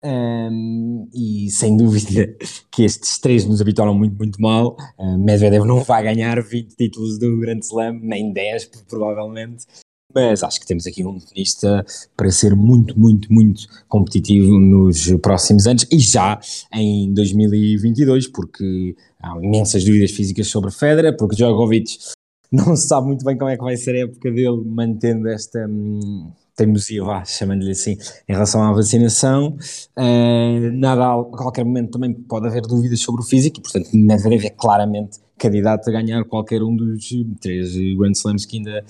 Um, 0.04 1.08
e 1.12 1.50
sem 1.50 1.74
dúvida 1.76 2.32
que 2.70 2.84
estes 2.84 3.18
três 3.18 3.44
nos 3.44 3.60
habituaram 3.60 3.94
muito, 3.94 4.16
muito 4.16 4.40
mal. 4.40 4.76
Uh, 4.98 5.18
Medvedev 5.18 5.64
não 5.64 5.82
vai 5.82 6.04
ganhar 6.04 6.40
20 6.40 6.76
títulos 6.76 7.18
do 7.18 7.38
Grand 7.38 7.58
Slam, 7.58 7.98
nem 8.00 8.32
10, 8.32 8.70
provavelmente. 8.88 9.66
Mas 10.14 10.42
acho 10.42 10.58
que 10.60 10.66
temos 10.66 10.86
aqui 10.86 11.04
um 11.04 11.18
tenista 11.18 11.84
para 12.16 12.30
ser 12.30 12.56
muito, 12.56 12.98
muito, 12.98 13.30
muito 13.30 13.66
competitivo 13.88 14.58
nos 14.58 15.12
próximos 15.20 15.66
anos 15.66 15.86
e 15.92 15.98
já 15.98 16.40
em 16.72 17.12
2022, 17.12 18.28
porque 18.28 18.96
há 19.22 19.36
imensas 19.36 19.84
dúvidas 19.84 20.12
físicas 20.12 20.46
sobre 20.46 20.70
Federer, 20.70 21.14
porque 21.14 21.36
Djokovic 21.36 21.98
não 22.52 22.76
se 22.76 22.88
sabe 22.88 23.06
muito 23.06 23.24
bem 23.24 23.36
como 23.36 23.50
é 23.50 23.56
que 23.56 23.62
vai 23.62 23.76
ser 23.76 23.94
a 23.94 24.00
época 24.00 24.30
dele, 24.30 24.62
mantendo 24.64 25.28
esta 25.28 25.66
hum, 25.68 26.32
teimosia, 26.56 27.04
vá, 27.04 27.24
chamando-lhe 27.24 27.70
assim, 27.70 27.96
em 28.28 28.32
relação 28.32 28.62
à 28.62 28.72
vacinação. 28.72 29.56
Uh, 29.96 30.72
Nadal, 30.72 31.30
a 31.32 31.36
qualquer 31.36 31.64
momento, 31.64 31.92
também 31.92 32.12
pode 32.12 32.46
haver 32.46 32.62
dúvidas 32.62 33.00
sobre 33.00 33.22
o 33.22 33.24
físico, 33.24 33.58
e 33.58 33.62
portanto, 33.62 33.90
Medvedev 33.94 34.44
é 34.46 34.50
claramente 34.50 35.18
candidato 35.38 35.88
a 35.88 35.92
ganhar 35.92 36.24
qualquer 36.24 36.62
um 36.62 36.74
dos 36.74 37.08
três 37.40 37.74
Grand 37.96 38.12
Slams 38.12 38.44
que 38.44 38.58
ainda 38.58 38.84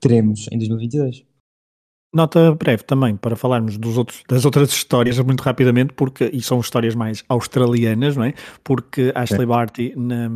teremos 0.00 0.46
em 0.52 0.58
2022. 0.58 1.24
Nota 2.14 2.54
breve 2.54 2.84
também 2.84 3.16
para 3.16 3.34
falarmos 3.34 3.76
dos 3.76 3.98
outros, 3.98 4.22
das 4.28 4.44
outras 4.44 4.70
histórias 4.70 5.18
muito 5.18 5.40
rapidamente, 5.40 5.94
porque 5.94 6.30
e 6.32 6.40
são 6.40 6.60
histórias 6.60 6.94
mais 6.94 7.24
australianas, 7.28 8.16
não 8.16 8.22
é? 8.22 8.34
Porque 8.62 9.10
Ashley 9.16 9.42
é. 9.42 9.46
Barty 9.46 9.94
na, 9.96 10.30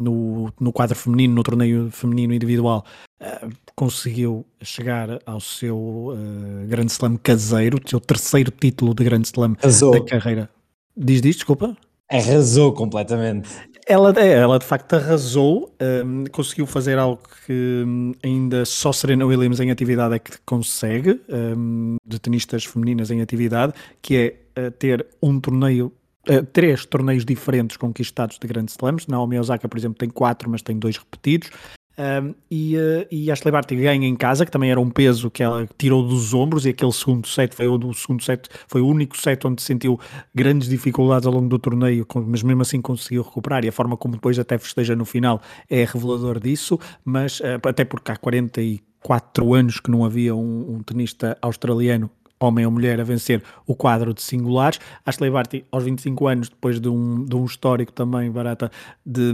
no, 0.00 0.52
no 0.60 0.72
quadro 0.72 0.96
feminino, 0.96 1.34
no 1.34 1.42
torneio 1.42 1.90
feminino 1.90 2.32
individual, 2.32 2.84
uh, 3.20 3.50
conseguiu 3.74 4.46
chegar 4.62 5.20
ao 5.26 5.40
seu 5.40 5.76
uh, 5.76 6.66
Grand 6.68 6.86
Slam 6.86 7.16
caseiro, 7.16 7.80
o 7.84 7.88
seu 7.88 8.00
terceiro 8.00 8.50
título 8.50 8.94
de 8.94 9.04
Grand 9.04 9.22
Slam 9.22 9.56
Arrasou. 9.60 9.92
da 9.92 10.04
carreira. 10.04 10.48
Diz 10.96 11.20
diz, 11.20 11.36
desculpa? 11.36 11.76
Arrasou 12.10 12.72
completamente. 12.72 13.50
Ela, 13.86 14.14
é, 14.16 14.32
ela 14.32 14.58
de 14.58 14.64
facto 14.64 14.94
arrasou, 14.94 15.74
um, 16.04 16.24
conseguiu 16.30 16.66
fazer 16.66 16.98
algo 16.98 17.20
que 17.44 17.84
um, 17.86 18.12
ainda 18.22 18.64
só 18.64 18.92
Serena 18.92 19.26
Williams 19.26 19.60
em 19.60 19.70
atividade 19.70 20.14
é 20.14 20.18
que 20.18 20.32
consegue, 20.44 21.20
um, 21.28 21.96
de 22.06 22.18
tenistas 22.18 22.64
femininas 22.64 23.10
em 23.10 23.20
atividade, 23.20 23.72
que 24.00 24.16
é 24.56 24.60
uh, 24.60 24.70
ter 24.70 25.06
um 25.22 25.40
torneio 25.40 25.92
Uh, 26.28 26.44
três 26.52 26.84
torneios 26.84 27.24
diferentes 27.24 27.76
conquistados 27.76 28.38
de 28.38 28.46
grandes 28.46 28.74
slams. 28.74 29.06
Naomi 29.06 29.38
Osaka, 29.38 29.68
por 29.68 29.78
exemplo, 29.78 29.98
tem 29.98 30.10
quatro, 30.10 30.50
mas 30.50 30.62
tem 30.62 30.78
dois 30.78 30.96
repetidos. 30.96 31.50
Um, 31.98 32.32
e, 32.48 32.76
uh, 32.76 33.06
e 33.10 33.28
Ashley 33.28 33.50
Barty 33.50 33.74
ganha 33.74 34.06
em 34.06 34.14
casa, 34.14 34.46
que 34.46 34.52
também 34.52 34.70
era 34.70 34.78
um 34.78 34.88
peso 34.88 35.28
que 35.28 35.42
ela 35.42 35.68
tirou 35.76 36.06
dos 36.06 36.32
ombros, 36.32 36.64
e 36.64 36.68
aquele 36.68 36.92
segundo 36.92 37.26
set 37.26 37.56
foi 37.56 37.66
o, 37.66 37.92
segundo 37.92 38.22
set, 38.22 38.48
foi 38.68 38.80
o 38.80 38.86
único 38.86 39.16
set 39.16 39.44
onde 39.44 39.60
sentiu 39.60 39.98
grandes 40.32 40.68
dificuldades 40.68 41.26
ao 41.26 41.32
longo 41.32 41.48
do 41.48 41.58
torneio, 41.58 42.06
mas 42.26 42.44
mesmo 42.44 42.62
assim 42.62 42.80
conseguiu 42.80 43.22
recuperar, 43.22 43.64
e 43.64 43.68
a 43.68 43.72
forma 43.72 43.96
como 43.96 44.14
depois 44.14 44.38
até 44.38 44.56
festeja 44.58 44.94
no 44.94 45.04
final 45.04 45.42
é 45.68 45.84
revelador 45.84 46.38
disso, 46.38 46.78
mas 47.04 47.40
uh, 47.40 47.58
até 47.64 47.84
porque 47.84 48.12
há 48.12 48.16
44 48.16 49.54
anos 49.54 49.80
que 49.80 49.90
não 49.90 50.04
havia 50.04 50.36
um, 50.36 50.76
um 50.76 50.82
tenista 50.84 51.36
australiano 51.42 52.08
homem 52.40 52.64
ou 52.64 52.70
mulher 52.72 53.00
a 53.00 53.04
vencer 53.04 53.42
o 53.66 53.74
quadro 53.74 54.14
de 54.14 54.22
singulares. 54.22 54.78
Ashley 55.04 55.30
Barty, 55.30 55.64
aos 55.70 55.84
25 55.84 56.26
anos, 56.26 56.48
depois 56.48 56.80
de 56.80 56.88
um, 56.88 57.24
de 57.24 57.36
um 57.36 57.44
histórico 57.44 57.92
também 57.92 58.30
barata 58.30 58.70
de, 59.04 59.32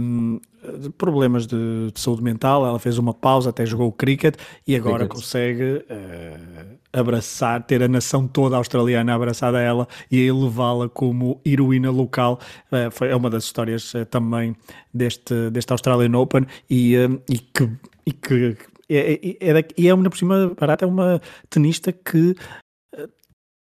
de 0.79 0.89
problemas 0.89 1.45
de, 1.45 1.91
de, 1.93 1.99
saúde 1.99 2.23
mental, 2.23 2.65
ela 2.65 2.79
fez 2.79 2.97
uma 2.97 3.13
pausa, 3.13 3.49
até 3.49 3.65
jogou 3.65 3.87
o 3.87 3.91
cricket 3.91 4.35
e 4.67 4.75
agora 4.75 4.99
cricket. 4.99 5.15
consegue 5.15 5.63
uh, 5.63 6.77
abraçar, 6.91 7.63
ter 7.63 7.83
a 7.83 7.87
nação 7.87 8.27
toda 8.27 8.57
australiana 8.57 9.13
abraçada 9.13 9.57
a 9.57 9.61
ela 9.61 9.87
e 10.09 10.19
elevá-la 10.19 10.89
como 10.89 11.39
heroína 11.45 11.91
local. 11.91 12.39
Uh, 12.71 12.89
foi, 12.91 13.09
é 13.09 13.15
uma 13.15 13.29
das 13.29 13.43
histórias 13.43 13.93
uh, 13.93 14.05
também 14.05 14.55
deste, 14.93 15.49
deste 15.51 15.71
Australian 15.71 16.17
Open 16.17 16.45
e, 16.69 16.95
e 17.29 17.37
que, 17.37 17.69
e 18.05 18.11
que 18.11 18.57
é, 18.89 19.13
é, 19.39 19.59
é, 19.59 19.65
e 19.77 19.87
é 19.87 19.93
uma 19.93 20.09
por 20.09 20.17
cima 20.17 20.51
barata, 20.59 20.85
é 20.85 20.87
uma 20.87 21.21
tenista 21.49 21.91
que 21.91 22.35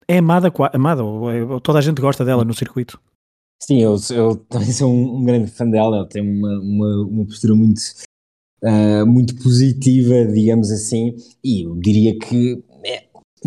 é 0.07 0.17
amada, 0.17 0.51
amada 0.73 1.01
toda 1.61 1.79
a 1.79 1.81
gente 1.81 2.01
gosta 2.01 2.23
dela 2.23 2.43
no 2.43 2.53
circuito. 2.53 2.99
Sim, 3.61 3.81
eu, 3.81 3.95
eu 4.11 4.35
também 4.49 4.71
sou 4.71 4.91
um, 4.91 5.17
um, 5.17 5.23
grande 5.23 5.49
fã 5.49 5.67
dela, 5.67 5.97
ela 5.97 6.07
tem 6.07 6.21
uma, 6.21 6.59
uma, 6.59 7.07
uma 7.07 7.25
postura 7.25 7.55
muito, 7.55 7.79
uh, 8.63 9.05
muito 9.05 9.35
positiva, 9.41 10.25
digamos 10.25 10.71
assim, 10.71 11.15
e 11.43 11.65
eu 11.65 11.75
diria 11.75 12.17
que 12.17 12.63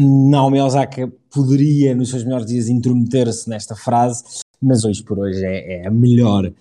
Naomi 0.01 0.61
Osaka 0.61 1.13
poderia, 1.29 1.93
nos 1.93 2.11
seus 2.11 2.23
melhores 2.23 2.47
dias, 2.47 2.69
intrometer-se 2.69 3.51
nesta 3.51 3.75
frase, 3.75 4.23
mas 4.63 4.85
hoje 4.85 5.03
por 5.03 5.19
hoje 5.19 5.45
é, 5.45 5.83
é 5.83 5.89
a 5.89 5.91
melhor 5.91 6.53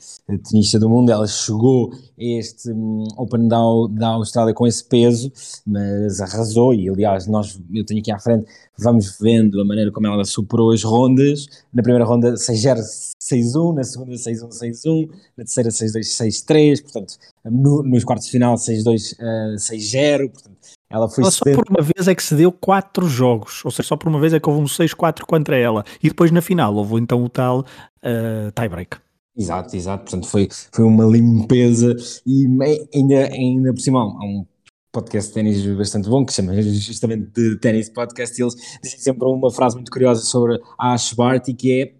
tenista 0.49 0.79
do 0.79 0.89
mundo. 0.89 1.11
Ela 1.11 1.27
chegou 1.27 1.91
a 1.93 1.97
este 2.17 2.71
um, 2.71 3.03
Open 3.15 3.47
da, 3.47 3.59
da 3.91 4.07
Austrália 4.07 4.55
com 4.55 4.65
esse 4.65 4.83
peso, 4.83 5.31
mas 5.67 6.19
arrasou. 6.19 6.73
E 6.73 6.89
aliás, 6.89 7.27
nós, 7.27 7.59
eu 7.71 7.85
tenho 7.85 7.99
aqui 7.99 8.11
à 8.11 8.17
frente, 8.17 8.47
vamos 8.75 9.19
vendo 9.19 9.61
a 9.61 9.65
maneira 9.65 9.91
como 9.91 10.07
ela 10.07 10.25
superou 10.25 10.71
as 10.71 10.81
rondas. 10.81 11.45
Na 11.71 11.83
primeira 11.83 12.05
ronda 12.05 12.33
6-0, 12.33 12.79
6-1, 13.21 13.75
na 13.75 13.83
segunda 13.83 14.13
6-1, 14.13 14.49
6-1, 14.49 15.09
na 15.37 15.43
terceira 15.43 15.69
6-2, 15.69 15.99
6-3, 15.99 16.81
portanto, 16.81 17.13
no, 17.45 17.83
nos 17.83 18.03
quartos 18.03 18.25
de 18.25 18.31
final 18.31 18.55
6-2, 18.55 19.13
uh, 19.13 19.55
6-0, 19.57 20.31
portanto, 20.31 20.76
ela 20.89 21.09
foi 21.09 21.23
ela 21.23 21.31
só 21.31 21.43
por 21.43 21.65
uma 21.69 21.81
vez 21.81 22.07
é 22.07 22.15
que 22.15 22.23
se 22.23 22.35
deu 22.35 22.51
quatro 22.51 23.07
jogos, 23.07 23.63
ou 23.65 23.71
seja, 23.71 23.89
só 23.89 23.97
por 23.97 24.07
uma 24.07 24.19
vez 24.19 24.33
é 24.33 24.39
que 24.39 24.49
houve 24.49 24.61
um 24.61 24.65
6-4 24.65 25.21
contra 25.21 25.57
ela. 25.57 25.83
E 26.01 26.07
depois 26.07 26.31
na 26.31 26.41
final 26.41 26.73
houve 26.75 26.95
então 26.95 27.23
o 27.23 27.29
tal 27.29 27.59
uh, 27.59 28.51
tie-break. 28.55 28.97
Exato, 29.35 29.75
exato. 29.75 30.03
Portanto, 30.03 30.27
foi, 30.27 30.47
foi 30.71 30.85
uma 30.85 31.05
limpeza 31.05 31.95
e 32.25 32.47
ainda, 32.93 33.27
ainda 33.27 33.73
por 33.73 33.81
cima 33.81 33.99
há 33.99 34.25
um 34.25 34.45
podcast 34.91 35.29
de 35.29 35.33
ténis 35.35 35.65
bastante 35.77 36.09
bom 36.09 36.25
que 36.25 36.33
se 36.33 36.41
chama 36.41 36.59
justamente 36.61 37.29
de 37.31 37.55
Ténis 37.59 37.89
Podcast 37.89 38.39
e 38.39 38.43
eles 38.43 38.55
dizem 38.81 38.99
sempre 38.99 39.27
uma 39.27 39.51
frase 39.51 39.75
muito 39.75 39.91
curiosa 39.91 40.21
sobre 40.21 40.59
a 40.79 40.93
Ash 40.93 41.13
Barty 41.13 41.53
que 41.53 41.81
é 41.81 41.97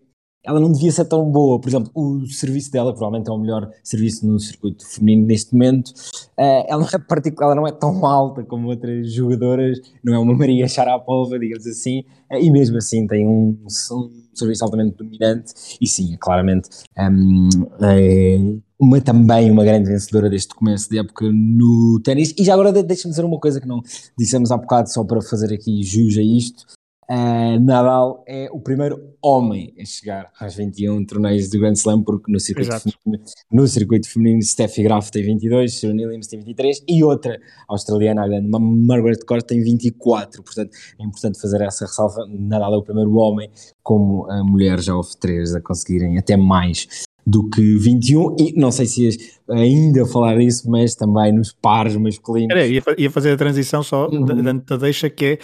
ela 0.47 0.61
não 0.61 0.71
devia 0.71 0.91
ser 0.91 1.03
tão 1.05 1.29
boa. 1.29 1.59
Por 1.59 1.67
exemplo, 1.67 1.91
o 1.93 2.25
serviço 2.27 2.71
dela, 2.71 2.93
provavelmente 2.93 3.29
é 3.29 3.33
o 3.33 3.37
melhor 3.37 3.69
serviço 3.83 4.25
no 4.25 4.39
circuito 4.39 4.87
feminino 4.87 5.27
neste 5.27 5.51
momento. 5.51 5.91
Uh, 6.39 6.61
ela, 6.67 6.83
é 6.83 7.33
ela 7.41 7.55
não 7.55 7.67
é 7.67 7.71
tão 7.71 8.05
alta 8.05 8.43
como 8.43 8.67
outras 8.67 9.11
jogadoras, 9.11 9.79
não 10.03 10.13
é 10.13 10.19
uma 10.19 10.35
Maria 10.35 10.67
Sharapova, 10.67 11.39
digamos 11.39 11.65
assim, 11.65 12.01
uh, 12.31 12.37
e 12.39 12.51
mesmo 12.51 12.77
assim 12.77 13.07
tem 13.07 13.25
um, 13.25 13.57
um, 13.65 14.11
serviço 14.35 14.63
altamente 14.63 14.95
dominante. 14.97 15.53
E 15.81 15.87
sim, 15.87 16.13
é 16.13 16.17
claramente 16.17 16.69
um, 16.95 17.49
é 17.81 18.37
uma, 18.79 19.01
também 19.01 19.49
uma 19.49 19.63
grande 19.63 19.89
vencedora 19.89 20.29
deste 20.29 20.53
começo 20.53 20.87
de 20.89 20.99
época 20.99 21.25
no 21.31 21.99
ténis. 22.03 22.35
E 22.37 22.43
já 22.43 22.53
agora 22.53 22.71
deixa-me 22.71 23.11
dizer 23.11 23.25
uma 23.25 23.39
coisa 23.39 23.59
que 23.59 23.67
não 23.67 23.81
dissemos 24.17 24.51
há 24.51 24.57
bocado, 24.57 24.89
só 24.91 25.03
para 25.03 25.21
fazer 25.21 25.51
aqui 25.51 25.81
jus 25.81 26.17
a 26.17 26.21
isto. 26.21 26.65
Uh, 27.09 27.57
Nadal 27.61 28.21
é 28.27 28.49
o 28.51 28.59
primeiro 28.59 29.13
homem 29.21 29.73
a 29.79 29.85
chegar 29.85 30.29
aos 30.37 30.55
21 30.55 31.05
torneios 31.05 31.49
do 31.49 31.57
Grand 31.57 31.71
Slam, 31.71 32.03
porque 32.03 32.29
no 32.29 32.37
circuito, 32.37 32.77
feminino, 32.81 33.23
no 33.49 33.67
circuito 33.67 34.09
feminino 34.09 34.43
Steffi 34.43 34.83
Graf 34.83 35.09
tem 35.09 35.23
22, 35.23 35.73
Serena 35.73 36.03
Williams 36.03 36.27
tem 36.27 36.39
23 36.39 36.83
e 36.85 37.03
outra 37.05 37.39
australiana, 37.69 38.25
a 38.25 38.27
grande 38.27 38.49
Margaret 38.49 39.19
Court, 39.25 39.45
tem 39.45 39.63
24. 39.63 40.43
Portanto, 40.43 40.71
é 40.99 41.03
importante 41.03 41.39
fazer 41.39 41.61
essa 41.61 41.85
ressalva. 41.85 42.27
Nadal 42.27 42.73
é 42.73 42.77
o 42.77 42.83
primeiro 42.83 43.15
homem, 43.15 43.49
como 43.81 44.29
a 44.29 44.43
mulher 44.43 44.81
já 44.81 44.93
houve 44.93 45.15
três 45.17 45.55
a 45.55 45.61
conseguirem 45.61 46.17
até 46.17 46.35
mais 46.35 47.05
do 47.25 47.49
que 47.49 47.77
21 47.77 48.35
e 48.39 48.53
não 48.57 48.71
sei 48.71 48.85
se 48.85 49.05
ias 49.05 49.17
ainda 49.49 50.05
falar 50.05 50.37
disso, 50.37 50.69
mas 50.69 50.95
também 50.95 51.33
nos 51.33 51.51
pares 51.51 51.95
masculinos. 51.97 52.55
Era, 52.55 52.65
ia, 52.65 52.81
ia 52.97 53.11
fazer 53.11 53.31
a 53.31 53.37
transição 53.37 53.83
só, 53.83 54.09
uhum. 54.09 54.25
da 54.65 54.77
deixa 54.77 55.09
que 55.09 55.25
é 55.25 55.39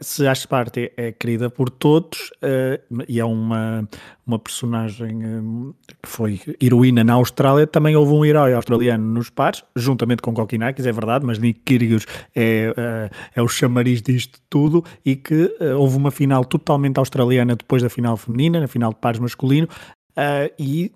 se 0.00 0.26
Ash 0.26 0.46
Party 0.46 0.90
é 0.96 1.12
querida 1.12 1.50
por 1.50 1.68
todos 1.70 2.30
uh, 2.42 3.02
e 3.08 3.20
é 3.20 3.24
uma, 3.24 3.88
uma 4.26 4.38
personagem 4.38 5.24
um, 5.24 5.74
que 5.86 6.08
foi 6.08 6.40
heroína 6.60 7.04
na 7.04 7.14
Austrália, 7.14 7.66
também 7.66 7.94
houve 7.94 8.12
um 8.12 8.24
herói 8.24 8.54
australiano 8.54 9.04
nos 9.04 9.30
pares, 9.30 9.64
juntamente 9.74 10.22
com 10.22 10.32
Kokinakis, 10.32 10.86
é 10.86 10.92
verdade, 10.92 11.24
mas 11.26 11.38
Nick 11.38 11.60
Kyrgios 11.60 12.06
é, 12.34 13.10
é 13.34 13.42
o 13.42 13.48
chamariz 13.48 14.00
disto 14.00 14.40
tudo 14.48 14.84
e 15.04 15.16
que 15.16 15.54
houve 15.76 15.96
uma 15.96 16.10
final 16.10 16.44
totalmente 16.44 16.98
australiana 16.98 17.54
depois 17.56 17.82
da 17.82 17.90
final 17.90 18.16
feminina, 18.16 18.60
na 18.60 18.68
final 18.68 18.90
de 18.90 18.98
pares 18.98 19.20
masculino, 19.20 19.68
e 20.58 20.92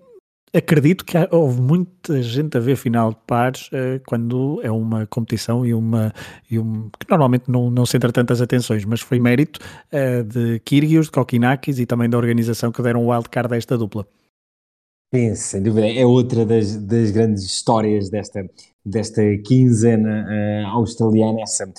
acredito 0.53 1.05
que 1.05 1.17
houve 1.31 1.61
muita 1.61 2.21
gente 2.21 2.57
a 2.57 2.59
ver 2.59 2.75
final 2.75 3.11
de 3.11 3.17
pares 3.25 3.67
uh, 3.67 4.01
quando 4.05 4.59
é 4.63 4.71
uma 4.71 5.05
competição 5.07 5.65
e 5.65 5.73
uma 5.73 6.13
e 6.49 6.59
um, 6.59 6.89
que 6.99 7.09
normalmente 7.09 7.45
não, 7.47 7.69
não 7.69 7.85
centra 7.85 8.11
tantas 8.11 8.41
atenções, 8.41 8.83
mas 8.85 9.01
foi 9.01 9.19
mérito 9.19 9.59
uh, 9.93 10.23
de 10.23 10.59
Kyrgios, 10.59 11.05
de 11.05 11.11
Kokinakis 11.11 11.79
e 11.79 11.85
também 11.85 12.09
da 12.09 12.17
organização 12.17 12.71
que 12.71 12.81
deram 12.81 13.05
o 13.05 13.11
wildcard 13.11 13.53
a 13.53 13.57
esta 13.57 13.77
dupla. 13.77 14.05
Sim, 15.13 15.35
sem 15.35 15.61
dúvida, 15.61 15.87
é 15.87 16.05
outra 16.05 16.45
das, 16.45 16.77
das 16.77 17.11
grandes 17.11 17.43
histórias 17.43 18.09
desta, 18.09 18.49
desta 18.85 19.21
quinzena 19.45 20.25
uh, 20.25 20.67
australiana, 20.77 21.41
essa 21.41 21.69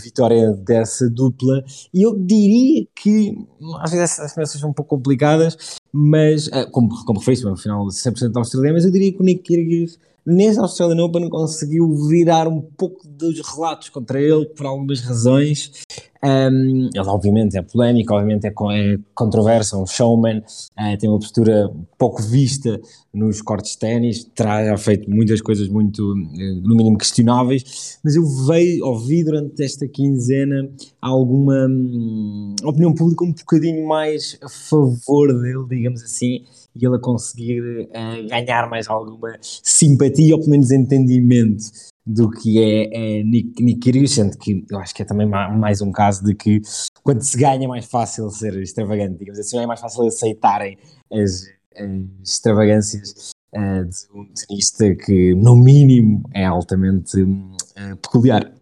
vitória 0.00 0.52
dessa 0.52 1.10
dupla, 1.10 1.64
e 1.92 2.02
eu 2.06 2.16
diria 2.16 2.86
que 2.94 3.36
às 3.80 3.90
vezes 3.90 4.20
as 4.20 4.32
coisas 4.32 4.60
são 4.60 4.70
um 4.70 4.72
pouco 4.72 4.96
complicadas, 4.96 5.80
mas, 5.92 6.46
uh, 6.46 6.70
como, 6.70 6.88
como 7.04 7.18
referiste, 7.18 7.44
no 7.44 7.56
final 7.56 7.84
100% 7.86 8.36
australiano, 8.36 8.76
mas 8.76 8.84
eu 8.84 8.92
diria 8.92 9.12
que 9.12 9.20
o 9.20 9.24
Nick 9.24 9.42
Kyrgios 9.42 9.98
neste 10.28 10.60
Australian 10.60 11.02
Open 11.04 11.28
conseguiu 11.30 11.90
virar 12.06 12.46
um 12.46 12.60
pouco 12.60 13.08
dos 13.08 13.40
relatos 13.40 13.88
contra 13.88 14.20
ele 14.20 14.44
por 14.46 14.66
algumas 14.66 15.00
razões. 15.00 15.72
Um, 16.22 16.90
ele 16.92 17.08
obviamente 17.08 17.56
é 17.56 17.62
polémico, 17.62 18.12
obviamente 18.12 18.44
é, 18.44 18.48
é 18.48 18.98
controverso, 19.14 19.76
é 19.76 19.78
um 19.78 19.86
showman, 19.86 20.38
uh, 20.38 20.98
tem 20.98 21.08
uma 21.08 21.18
postura 21.18 21.70
pouco 21.96 22.20
vista 22.20 22.80
nos 23.14 23.40
cortes 23.40 23.72
de 23.72 23.78
ténis, 23.78 24.24
terá 24.34 24.76
feito 24.76 25.08
muitas 25.08 25.40
coisas 25.40 25.68
muito, 25.68 26.12
uh, 26.12 26.14
no 26.16 26.74
mínimo, 26.74 26.98
questionáveis, 26.98 27.98
mas 28.02 28.16
eu 28.16 28.24
veio, 28.46 28.84
ouvi 28.84 29.22
durante 29.22 29.62
esta 29.62 29.86
quinzena 29.86 30.68
alguma 31.00 31.68
um, 31.68 32.54
opinião 32.64 32.92
pública 32.92 33.24
um 33.24 33.32
bocadinho 33.32 33.86
mais 33.86 34.36
a 34.42 34.48
favor 34.48 35.32
dele, 35.40 35.66
digamos 35.68 36.02
assim, 36.02 36.42
e 36.78 36.86
ele 36.86 36.96
a 36.96 37.00
conseguir 37.00 37.60
uh, 37.60 38.28
ganhar 38.28 38.68
mais 38.70 38.88
alguma 38.88 39.36
simpatia 39.40 40.34
ou 40.34 40.40
pelo 40.40 40.52
menos 40.52 40.70
entendimento 40.70 41.64
do 42.06 42.30
que 42.30 42.58
é, 42.58 43.18
é 43.18 43.22
Nick, 43.22 43.62
Nick 43.62 44.08
sendo 44.08 44.38
que 44.38 44.64
eu 44.70 44.78
acho 44.78 44.94
que 44.94 45.02
é 45.02 45.04
também 45.04 45.26
mais 45.26 45.82
um 45.82 45.92
caso 45.92 46.24
de 46.24 46.34
que 46.34 46.62
quando 47.02 47.20
se 47.20 47.36
ganha 47.36 47.64
é 47.64 47.68
mais 47.68 47.84
fácil 47.84 48.30
ser 48.30 48.54
extravagante, 48.62 49.18
digamos 49.18 49.38
assim, 49.38 49.58
é 49.58 49.66
mais 49.66 49.80
fácil 49.80 50.06
aceitarem 50.06 50.78
as, 51.12 51.44
as 51.76 52.30
extravagâncias 52.30 53.32
uh, 53.54 53.84
de 53.84 54.18
um 54.18 54.26
tenista 54.32 54.94
que 54.94 55.34
no 55.34 55.54
mínimo 55.54 56.22
é 56.32 56.46
altamente 56.46 57.20
uh, 57.22 57.96
peculiar. 58.00 58.52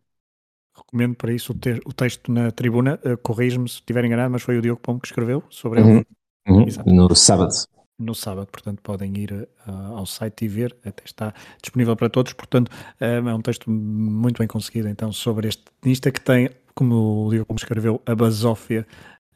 Recomendo 0.77 1.15
para 1.15 1.33
isso 1.33 1.53
o, 1.53 1.55
ter, 1.55 1.81
o 1.87 1.93
texto 1.93 2.33
na 2.33 2.51
tribuna, 2.51 2.99
uh, 3.05 3.17
corrijo-me 3.19 3.69
se 3.69 3.77
estiver 3.77 4.05
enganado, 4.05 4.33
mas 4.33 4.43
foi 4.43 4.59
o 4.59 4.63
Diogo 4.63 4.81
Pombo 4.81 5.01
que 5.01 5.07
escreveu 5.07 5.45
sobre 5.51 5.81
uhum. 5.81 5.97
ele. 5.99 6.07
Uhum. 6.49 6.67
No 6.87 7.15
sábado 7.15 7.53
no 7.99 8.15
sábado, 8.15 8.49
portanto 8.49 8.81
podem 8.83 9.17
ir 9.17 9.33
uh, 9.33 9.97
ao 9.97 10.07
site 10.07 10.45
e 10.45 10.49
ver, 10.49 10.77
até 10.85 11.03
está 11.05 11.33
disponível 11.63 11.97
para 11.97 12.11
todos, 12.11 12.33
portanto 12.33 12.69
uh, 13.01 13.29
é 13.29 13.35
um 13.35 13.41
texto 13.41 13.71
muito 13.71 14.39
bem 14.39 14.47
conseguido 14.47 14.89
então 14.89 15.13
sobre 15.13 15.49
este 15.49 15.65
tenista 15.81 16.11
que 16.11 16.21
tem, 16.21 16.51
como 16.75 17.27
o 17.27 17.31
Diego 17.31 17.55
escreveu, 17.55 18.01
a 18.05 18.15
basófia 18.15 18.87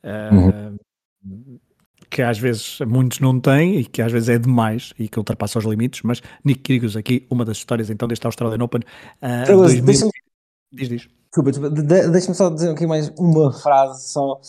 uh, 0.04 0.76
uhum. 1.24 1.58
que 2.10 2.20
às 2.20 2.38
vezes 2.38 2.80
muitos 2.80 3.20
não 3.20 3.40
têm 3.40 3.78
e 3.78 3.84
que 3.84 4.02
às 4.02 4.12
vezes 4.12 4.28
é 4.28 4.38
demais 4.38 4.92
e 4.98 5.08
que 5.08 5.18
ultrapassa 5.18 5.58
os 5.58 5.64
limites, 5.64 6.02
mas 6.02 6.20
Nick 6.44 6.60
Kyrgios 6.60 6.96
aqui, 6.96 7.26
uma 7.30 7.44
das 7.44 7.56
histórias 7.56 7.88
então 7.88 8.06
deste 8.06 8.26
Australian 8.26 8.62
Open 8.62 8.82
uh, 9.22 9.56
2000... 9.56 10.10
Diz, 10.72 10.88
diz. 10.88 11.08
Desculpa, 11.24 11.50
desculpa. 11.50 12.08
deixa-me 12.10 12.34
só 12.34 12.50
dizer 12.50 12.70
aqui 12.70 12.86
mais 12.86 13.08
uma 13.18 13.52
frase 13.52 14.08
só 14.08 14.40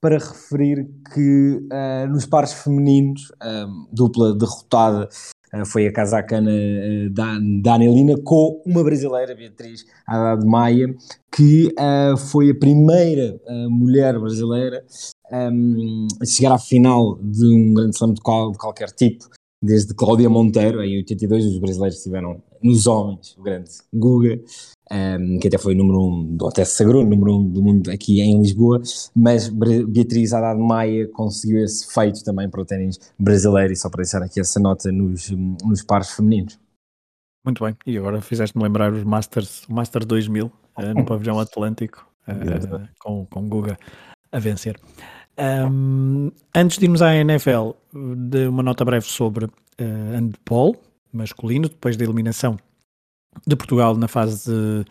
para 0.00 0.18
referir 0.18 0.88
que 1.12 1.60
uh, 1.70 2.08
nos 2.08 2.24
pares 2.26 2.52
femininos, 2.52 3.30
uh, 3.42 3.86
dupla 3.92 4.34
derrotada 4.34 5.08
uh, 5.54 5.66
foi 5.66 5.86
a 5.86 5.92
casacana 5.92 6.50
uh, 6.50 8.22
com 8.24 8.62
uma 8.64 8.82
brasileira, 8.82 9.34
Beatriz 9.34 9.84
Haddad 10.06 10.46
Maia, 10.46 10.94
que 11.30 11.74
foi 12.30 12.50
a 12.50 12.54
primeira 12.54 13.40
mulher 13.68 14.18
brasileira 14.18 14.84
um, 15.32 16.08
a 16.20 16.26
chegar 16.26 16.52
à 16.52 16.58
final 16.58 17.18
de 17.22 17.46
um 17.46 17.72
grande 17.72 17.94
slam 17.94 18.12
de, 18.12 18.20
qual, 18.20 18.50
de 18.50 18.58
qualquer 18.58 18.90
tipo, 18.90 19.28
desde 19.62 19.94
Cláudia 19.94 20.28
Monteiro, 20.28 20.82
em 20.82 20.96
82, 20.98 21.44
os 21.44 21.58
brasileiros 21.58 21.98
estiveram 21.98 22.42
nos 22.62 22.86
homens, 22.86 23.36
o 23.38 23.42
grande 23.42 23.70
Guga, 23.92 24.40
um, 24.92 25.38
que 25.38 25.48
até 25.48 25.56
foi 25.56 25.74
número 25.74 26.02
um, 26.02 26.36
do, 26.36 26.48
até 26.48 26.64
se 26.64 26.76
sagrou 26.76 27.04
número 27.04 27.36
um 27.36 27.48
do 27.48 27.62
mundo 27.62 27.90
aqui 27.90 28.20
em 28.20 28.40
Lisboa, 28.40 28.82
mas 29.14 29.48
Beatriz 29.48 30.32
Haddad 30.32 30.60
Maia 30.60 31.06
conseguiu 31.08 31.64
esse 31.64 31.92
feito 31.92 32.24
também 32.24 32.50
para 32.50 32.60
o 32.60 32.64
ténis 32.64 32.98
brasileiro, 33.18 33.72
e 33.72 33.76
só 33.76 33.88
para 33.88 34.02
deixar 34.02 34.22
aqui 34.22 34.40
essa 34.40 34.58
nota 34.58 34.90
nos, 34.90 35.30
nos 35.30 35.82
pares 35.84 36.10
femininos. 36.10 36.58
Muito 37.44 37.64
bem, 37.64 37.76
e 37.86 37.96
agora 37.96 38.20
fizeste-me 38.20 38.64
lembrar 38.64 38.92
os 38.92 39.04
Masters, 39.04 39.64
o 39.68 39.72
Master 39.72 40.04
2000 40.04 40.46
uh, 40.46 40.94
no 40.94 41.04
pavilhão 41.04 41.38
Atlântico, 41.40 42.06
uh, 42.28 42.88
com, 42.98 43.26
com 43.26 43.48
Guga 43.48 43.78
a 44.32 44.38
vencer. 44.38 44.78
Um, 45.38 46.30
antes 46.54 46.78
de 46.78 46.84
irmos 46.84 47.00
à 47.00 47.14
NFL, 47.14 47.70
de 48.28 48.48
uma 48.48 48.62
nota 48.62 48.84
breve 48.84 49.06
sobre 49.06 49.46
uh, 49.46 49.50
handball 50.12 50.76
masculino, 51.12 51.68
depois 51.68 51.96
da 51.96 52.04
eliminação 52.04 52.58
de 53.46 53.56
Portugal 53.56 53.96
na 53.96 54.08
fase 54.08 54.50
de, 54.50 54.84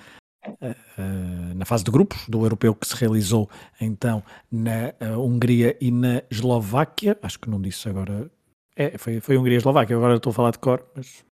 uh, 0.48 1.56
na 1.56 1.66
fase 1.66 1.84
de 1.84 1.92
grupos 1.92 2.28
do 2.28 2.44
europeu 2.44 2.74
que 2.74 2.88
se 2.88 2.96
realizou 2.96 3.50
então 3.80 4.24
na 4.52 4.94
uh, 5.02 5.20
Hungria 5.20 5.78
e 5.82 5.92
na 5.92 6.24
Eslováquia. 6.30 7.18
Acho 7.22 7.40
que 7.40 7.50
não 7.50 7.62
disse 7.62 7.90
agora. 7.90 8.30
É, 8.76 8.98
foi, 8.98 9.20
foi 9.20 9.38
Hungria 9.38 9.56
e 9.56 9.58
Eslováquia, 9.58 9.96
agora 9.96 10.16
estou 10.16 10.32
a 10.32 10.34
falar 10.34 10.52
de 10.52 10.60
cor, 10.60 10.86
mas 10.96 11.26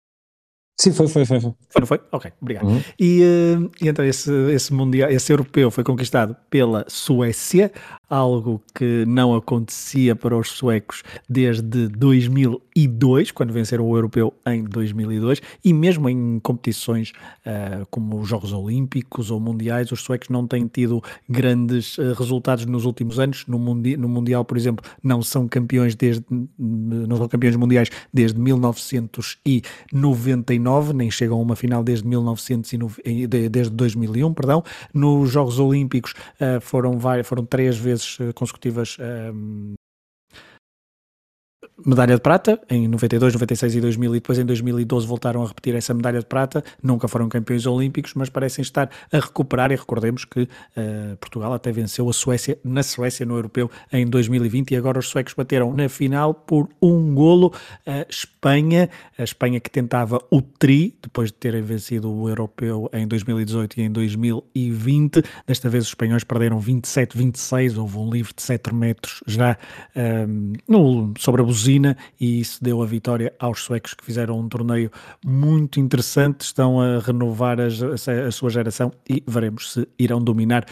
Sim, 0.76 0.92
foi, 0.92 1.06
foi, 1.06 1.24
foi. 1.24 1.40
Foi, 1.40 1.54
foi 1.70 1.80
não 1.80 1.86
foi? 1.86 2.00
Ok, 2.10 2.32
obrigado. 2.40 2.66
Uhum. 2.66 2.82
E, 2.98 3.22
uh, 3.22 3.70
e, 3.80 3.88
então 3.88 4.04
esse, 4.04 4.30
esse 4.50 4.74
mundial, 4.74 5.08
esse 5.08 5.32
europeu 5.32 5.70
foi 5.70 5.84
conquistado 5.84 6.34
pela 6.50 6.84
Suécia, 6.88 7.70
algo 8.08 8.60
que 8.74 9.04
não 9.06 9.34
acontecia 9.34 10.16
para 10.16 10.36
os 10.36 10.50
suecos 10.50 11.02
desde 11.28 11.88
2002, 11.88 13.30
quando 13.30 13.52
venceram 13.52 13.88
o 13.88 13.96
europeu 13.96 14.34
em 14.46 14.64
2002, 14.64 15.40
e 15.64 15.72
mesmo 15.72 16.08
em 16.08 16.40
competições 16.40 17.12
uh, 17.46 17.86
como 17.90 18.20
os 18.20 18.28
Jogos 18.28 18.52
Olímpicos 18.52 19.30
ou 19.30 19.38
Mundiais, 19.38 19.92
os 19.92 20.00
suecos 20.00 20.28
não 20.28 20.44
têm 20.46 20.66
tido 20.66 21.02
grandes 21.28 21.98
uh, 21.98 22.14
resultados 22.14 22.66
nos 22.66 22.84
últimos 22.84 23.18
anos. 23.18 23.44
No, 23.46 23.58
mundi 23.58 23.96
no 23.96 24.08
Mundial, 24.08 24.44
por 24.44 24.56
exemplo, 24.56 24.84
não 25.02 25.22
são 25.22 25.48
campeões 25.48 25.94
desde 25.94 26.24
não 26.58 27.16
são 27.16 27.28
campeões 27.28 27.54
mundiais 27.56 27.90
desde 28.12 28.38
1999, 28.40 30.63
nem 30.94 31.10
chegam 31.10 31.38
a 31.38 31.40
uma 31.40 31.56
final 31.56 31.82
desde 31.82 32.06
1909, 32.06 33.02
desde 33.50 33.72
2001, 33.74 34.34
perdão. 34.34 34.62
Nos 34.92 35.30
Jogos 35.30 35.58
Olímpicos 35.58 36.12
uh, 36.40 36.60
foram 36.60 36.98
várias, 36.98 37.26
foram 37.26 37.44
três 37.44 37.76
vezes 37.76 38.18
eh, 38.20 38.32
consecutivas 38.32 38.96
medalha 41.84 42.14
de 42.14 42.20
prata 42.20 42.60
em 42.70 42.88
92, 42.88 43.34
96 43.34 43.74
e 43.76 43.80
2000 43.80 44.16
e 44.16 44.20
depois 44.20 44.38
em 44.38 44.44
2012 44.44 45.06
voltaram 45.06 45.42
a 45.42 45.46
repetir 45.46 45.74
essa 45.74 45.92
medalha 45.92 46.20
de 46.20 46.26
prata, 46.26 46.62
nunca 46.82 47.08
foram 47.08 47.28
campeões 47.28 47.66
olímpicos, 47.66 48.14
mas 48.14 48.28
parecem 48.28 48.62
estar 48.62 48.90
a 49.12 49.16
recuperar 49.16 49.70
e 49.72 49.76
recordemos 49.76 50.24
que 50.24 50.42
uh, 50.42 51.16
Portugal 51.20 51.52
até 51.52 51.72
venceu 51.72 52.08
a 52.08 52.12
Suécia 52.12 52.58
na 52.64 52.82
Suécia 52.82 53.26
no 53.26 53.34
Europeu 53.36 53.70
em 53.92 54.06
2020 54.06 54.72
e 54.72 54.76
agora 54.76 54.98
os 54.98 55.08
suecos 55.08 55.34
bateram 55.34 55.72
na 55.72 55.88
final 55.88 56.34
por 56.34 56.68
um 56.80 57.14
golo. 57.14 57.52
A 57.86 58.06
Espanha, 58.08 58.88
a 59.18 59.22
Espanha 59.22 59.60
que 59.60 59.70
tentava 59.70 60.20
o 60.30 60.40
tri 60.40 60.96
depois 61.02 61.30
de 61.30 61.34
terem 61.34 61.62
vencido 61.62 62.12
o 62.12 62.28
Europeu 62.28 62.88
em 62.92 63.06
2018 63.06 63.80
e 63.80 63.82
em 63.82 63.90
2020, 63.90 65.22
desta 65.46 65.68
vez 65.68 65.84
os 65.84 65.90
espanhóis 65.90 66.24
perderam 66.24 66.60
27-26, 66.60 67.78
houve 67.78 67.98
um 67.98 68.10
livre 68.10 68.32
de 68.34 68.42
7 68.42 68.74
metros 68.74 69.22
já 69.26 69.56
um, 69.96 70.52
no, 70.68 71.14
sobre 71.18 71.42
a 71.42 71.44
buzina 71.54 71.96
e 72.20 72.40
isso 72.40 72.62
deu 72.62 72.82
a 72.82 72.86
vitória 72.86 73.32
aos 73.38 73.60
suecos 73.60 73.94
que 73.94 74.04
fizeram 74.04 74.40
um 74.40 74.48
torneio 74.48 74.90
muito 75.24 75.78
interessante, 75.78 76.40
estão 76.40 76.80
a 76.80 76.98
renovar 76.98 77.58
a, 77.60 77.66
a, 77.66 78.30
sua 78.32 78.50
geração 78.50 78.90
e 79.08 79.22
veremos 79.24 79.72
se 79.72 79.88
irão 79.96 80.20
dominar 80.20 80.66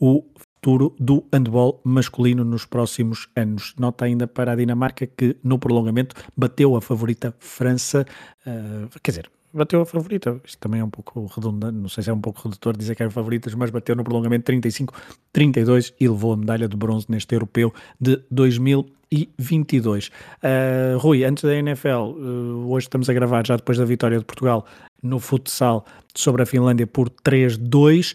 o 0.00 0.24
futuro 0.34 0.92
do 0.98 1.24
handball 1.32 1.80
masculino 1.84 2.44
nos 2.44 2.66
próximos 2.66 3.28
anos. 3.36 3.74
Nota 3.78 4.06
ainda 4.06 4.26
para 4.26 4.52
a 4.52 4.56
Dinamarca 4.56 5.06
que 5.06 5.36
no 5.42 5.56
prolongamento 5.56 6.16
bateu 6.36 6.74
a 6.74 6.82
favorita 6.82 7.32
França, 7.38 8.04
uh, 8.44 9.00
quer 9.00 9.12
dizer, 9.12 9.30
bateu 9.52 9.80
a 9.80 9.86
favorita. 9.86 10.40
Isto 10.44 10.58
também 10.58 10.80
é 10.80 10.84
um 10.84 10.90
pouco 10.90 11.26
redundante, 11.26 11.76
não 11.76 11.88
sei 11.88 12.02
se 12.02 12.10
é 12.10 12.12
um 12.12 12.20
pouco 12.20 12.42
redutor 12.42 12.76
dizer 12.76 12.94
que 12.94 13.02
eram 13.02 13.10
favoritas, 13.10 13.54
mas 13.54 13.70
bateu 13.70 13.96
no 13.96 14.04
prolongamento 14.04 14.50
35-32 14.52 15.94
e 15.98 16.08
levou 16.08 16.32
a 16.32 16.36
medalha 16.36 16.68
de 16.68 16.76
bronze 16.76 17.06
neste 17.08 17.34
europeu 17.34 17.72
de 18.00 18.20
2022. 18.30 20.08
Uh, 20.08 20.98
Rui, 20.98 21.24
antes 21.24 21.44
da 21.44 21.54
NFL, 21.54 21.88
uh, 21.88 22.70
hoje 22.70 22.86
estamos 22.86 23.08
a 23.08 23.12
gravar 23.12 23.46
já 23.46 23.56
depois 23.56 23.78
da 23.78 23.84
vitória 23.84 24.18
de 24.18 24.24
Portugal 24.24 24.66
no 25.02 25.18
futsal 25.18 25.84
sobre 26.14 26.42
a 26.42 26.46
Finlândia 26.46 26.86
por 26.86 27.08
3-2. 27.10 28.14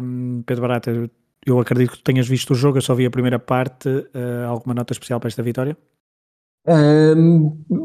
Um, 0.00 0.42
Pedro 0.44 0.62
Barata, 0.62 1.10
eu 1.44 1.60
acredito 1.60 1.92
que 1.92 1.98
tu 1.98 2.02
tenhas 2.02 2.26
visto 2.26 2.50
o 2.50 2.54
jogo, 2.54 2.78
eu 2.78 2.82
só 2.82 2.94
vi 2.94 3.06
a 3.06 3.10
primeira 3.10 3.38
parte. 3.38 3.88
Uh, 3.88 4.46
alguma 4.48 4.74
nota 4.74 4.92
especial 4.92 5.20
para 5.20 5.28
esta 5.28 5.42
vitória? 5.42 5.76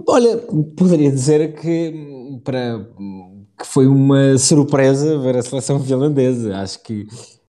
Olha, 0.08 0.38
poderia 0.76 1.12
dizer 1.12 1.54
que, 1.54 2.39
para, 2.44 2.80
que 3.60 3.65
foi 3.65 3.88
uma 3.88 4.38
surpresa 4.38 5.20
ver 5.20 5.38
a 5.38 5.41
seleção 5.41 5.80
finlandesa. 5.80 6.58
Acho 6.58 6.82
que 6.82 7.04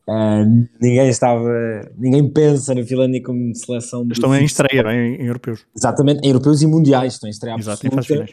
uh, 0.09 0.69
ninguém 0.81 1.09
estava, 1.09 1.49
ninguém 1.97 2.31
pensa 2.31 2.75
na 2.75 2.85
Finlândia 2.85 3.23
como 3.23 3.55
seleção. 3.55 4.07
Estão 4.11 4.35
em 4.35 4.45
estreia 4.45 4.83
em, 4.93 5.23
em, 5.23 5.27
europeus. 5.27 5.67
Exatamente, 5.75 6.21
em 6.23 6.29
europeus 6.29 6.61
e 6.61 6.67
mundiais, 6.67 7.15
estão 7.15 7.29
em 7.29 7.33
estreia 7.33 7.57
Exato, 7.57 7.87
absoluta. 7.87 8.33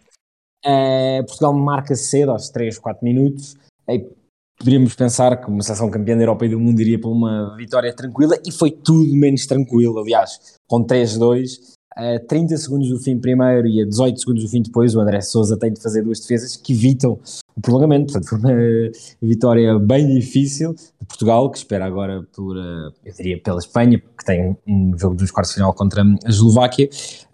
Uh, 0.65 1.25
Portugal 1.25 1.53
marca 1.53 1.95
cedo, 1.95 2.31
aos 2.31 2.49
3, 2.49 2.77
4 2.77 3.03
minutos. 3.03 3.55
Poderíamos 4.57 4.93
pensar 4.93 5.39
que 5.39 5.49
uma 5.49 5.63
seleção 5.63 5.89
campeã 5.89 6.17
da 6.17 6.23
Europa 6.23 6.45
e 6.45 6.49
do 6.49 6.59
mundo 6.59 6.81
iria 6.81 6.99
para 6.99 7.09
uma 7.09 7.55
vitória 7.55 7.95
tranquila 7.95 8.35
e 8.45 8.51
foi 8.51 8.71
tudo 8.71 9.15
menos 9.15 9.45
tranquilo. 9.45 9.97
Aliás, 9.97 10.57
com 10.67 10.83
3-2, 10.85 11.77
a 11.95 12.19
30 12.19 12.57
segundos 12.57 12.89
do 12.89 12.99
fim 12.99 13.17
primeiro 13.17 13.67
e 13.67 13.81
a 13.81 13.85
18 13.85 14.19
segundos 14.19 14.43
do 14.43 14.49
fim 14.49 14.61
depois, 14.61 14.95
o 14.95 14.99
André 14.99 15.21
Souza 15.21 15.57
tem 15.57 15.73
de 15.73 15.81
fazer 15.81 16.03
duas 16.03 16.19
defesas 16.19 16.55
que 16.55 16.73
evitam 16.73 17.19
o 17.55 17.61
prolongamento. 17.61 18.13
Portanto, 18.13 18.29
foi 18.29 18.39
uma 18.39 18.91
vitória 19.21 19.77
bem 19.79 20.07
difícil 20.07 20.75
Portugal, 21.09 21.49
que 21.49 21.57
espera 21.57 21.85
agora 21.85 22.23
por, 22.33 22.55
eh, 22.55 22.91
eu 23.03 23.13
diria, 23.13 23.41
pela 23.41 23.57
Espanha, 23.57 23.99
que 23.99 24.23
tem 24.23 24.55
um 24.65 24.97
jogo 24.97 25.15
dos 25.15 25.31
quartos 25.31 25.51
de 25.51 25.55
final 25.55 25.73
contra 25.73 26.03
a 26.03 26.29
Eslováquia. 26.29 26.87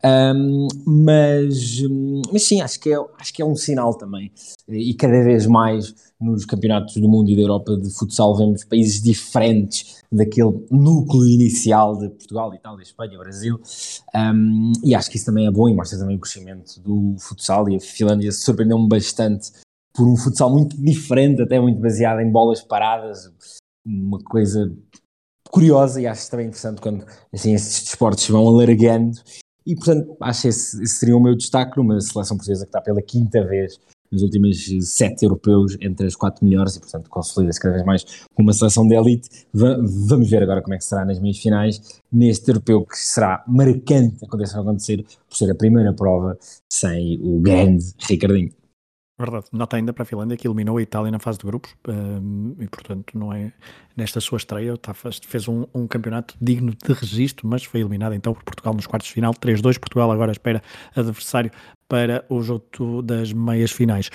Um, 0.03 0.67
mas, 0.85 1.81
mas 2.31 2.43
sim, 2.43 2.61
acho 2.61 2.79
que, 2.79 2.91
é, 2.91 2.97
acho 3.19 3.33
que 3.33 3.41
é 3.41 3.45
um 3.45 3.55
sinal 3.55 3.93
também. 3.93 4.31
E 4.67 4.93
cada 4.93 5.21
vez 5.23 5.45
mais 5.45 5.93
nos 6.19 6.45
campeonatos 6.45 6.95
do 6.95 7.09
mundo 7.09 7.29
e 7.29 7.35
da 7.35 7.41
Europa 7.41 7.75
de 7.75 7.89
futsal 7.91 8.35
vemos 8.37 8.63
países 8.63 9.01
diferentes 9.01 10.01
daquele 10.11 10.65
núcleo 10.71 11.27
inicial 11.27 11.97
de 11.97 12.09
Portugal, 12.09 12.53
Itália, 12.53 12.81
Espanha, 12.81 13.17
Brasil, 13.17 13.59
um, 14.15 14.71
e 14.83 14.95
acho 14.95 15.09
que 15.09 15.17
isso 15.17 15.25
também 15.25 15.45
é 15.45 15.51
bom 15.51 15.67
e 15.67 15.75
mostra 15.75 15.99
também 15.99 16.15
o 16.15 16.19
crescimento 16.19 16.79
do 16.79 17.15
futsal 17.19 17.69
e 17.69 17.75
a 17.75 17.79
Finlândia 17.79 18.31
surpreendeu-me 18.31 18.87
bastante 18.87 19.51
por 19.93 20.07
um 20.07 20.15
futsal 20.15 20.49
muito 20.49 20.77
diferente, 20.77 21.41
até 21.41 21.59
muito 21.59 21.79
baseado 21.79 22.19
em 22.19 22.31
bolas 22.31 22.61
paradas, 22.61 23.31
uma 23.85 24.19
coisa 24.19 24.71
curiosa 25.49 26.01
e 26.01 26.07
acho 26.07 26.29
também 26.29 26.47
interessante 26.47 26.81
quando 26.81 27.05
assim 27.33 27.53
esses 27.53 27.83
desportos 27.83 28.27
vão 28.27 28.47
alargando 28.47 29.19
e 29.65 29.75
portanto 29.75 30.17
acho 30.21 30.41
que 30.43 30.47
esse, 30.47 30.83
esse 30.83 30.95
seria 30.95 31.15
o 31.15 31.21
meu 31.21 31.35
destaque 31.35 31.77
numa 31.77 31.99
seleção 32.01 32.35
portuguesa 32.37 32.65
que 32.65 32.69
está 32.69 32.81
pela 32.81 33.01
quinta 33.01 33.45
vez 33.45 33.79
nos 34.11 34.21
últimos 34.21 34.65
sete 34.81 35.25
europeus 35.25 35.77
entre 35.81 36.07
as 36.07 36.15
quatro 36.15 36.45
melhores 36.45 36.75
e, 36.75 36.79
portanto, 36.79 37.09
consolida-se 37.09 37.59
cada 37.59 37.73
vez 37.73 37.85
mais 37.85 38.03
com 38.33 38.43
uma 38.43 38.53
seleção 38.53 38.87
de 38.87 38.95
elite. 38.95 39.29
vamos 39.53 40.29
ver 40.29 40.43
agora 40.43 40.61
como 40.61 40.73
é 40.73 40.77
que 40.77 40.85
será 40.85 41.03
nas 41.05 41.19
meias 41.19 41.37
finais, 41.37 42.01
neste 42.11 42.49
europeu 42.49 42.85
que 42.85 42.97
será 42.97 43.43
marcante, 43.47 44.23
aconteça 44.23 44.59
acontecer, 44.59 45.05
por 45.27 45.35
ser 45.35 45.51
a 45.51 45.55
primeira 45.55 45.93
prova 45.93 46.37
sem 46.71 47.19
o 47.21 47.39
grande 47.41 47.93
Ricardinho. 48.07 48.51
Verdade, 49.17 49.45
nota 49.53 49.77
ainda 49.77 49.93
para 49.93 50.03
a 50.03 50.05
Finlândia 50.05 50.35
que 50.35 50.45
eliminou 50.45 50.77
a 50.77 50.81
Itália 50.81 51.09
na 51.09 51.19
fase 51.19 51.39
de 51.39 51.45
grupos 51.45 51.73
um, 51.87 52.53
e, 52.59 52.67
portanto, 52.67 53.17
não 53.17 53.31
é 53.31 53.53
nesta 53.95 54.19
sua 54.19 54.37
estreia, 54.37 54.75
tá, 54.77 54.93
fez 54.93 55.47
um, 55.47 55.65
um, 55.73 55.87
campeonato 55.87 56.35
digno 56.41 56.73
de 56.75 56.91
registro, 56.91 57.47
mas 57.47 57.63
foi 57.63 57.79
eliminado 57.79 58.13
então 58.13 58.33
por 58.33 58.43
Portugal 58.43 58.73
nos 58.73 58.85
quartos 58.85 59.07
de 59.07 59.13
final, 59.13 59.33
3-2. 59.33 59.79
Portugal 59.79 60.11
agora 60.11 60.33
espera 60.33 60.61
adversário 60.93 61.49
para 61.87 62.25
o 62.27 62.41
jogo 62.41 63.01
das 63.01 63.31
meias 63.31 63.71
finais. 63.71 64.09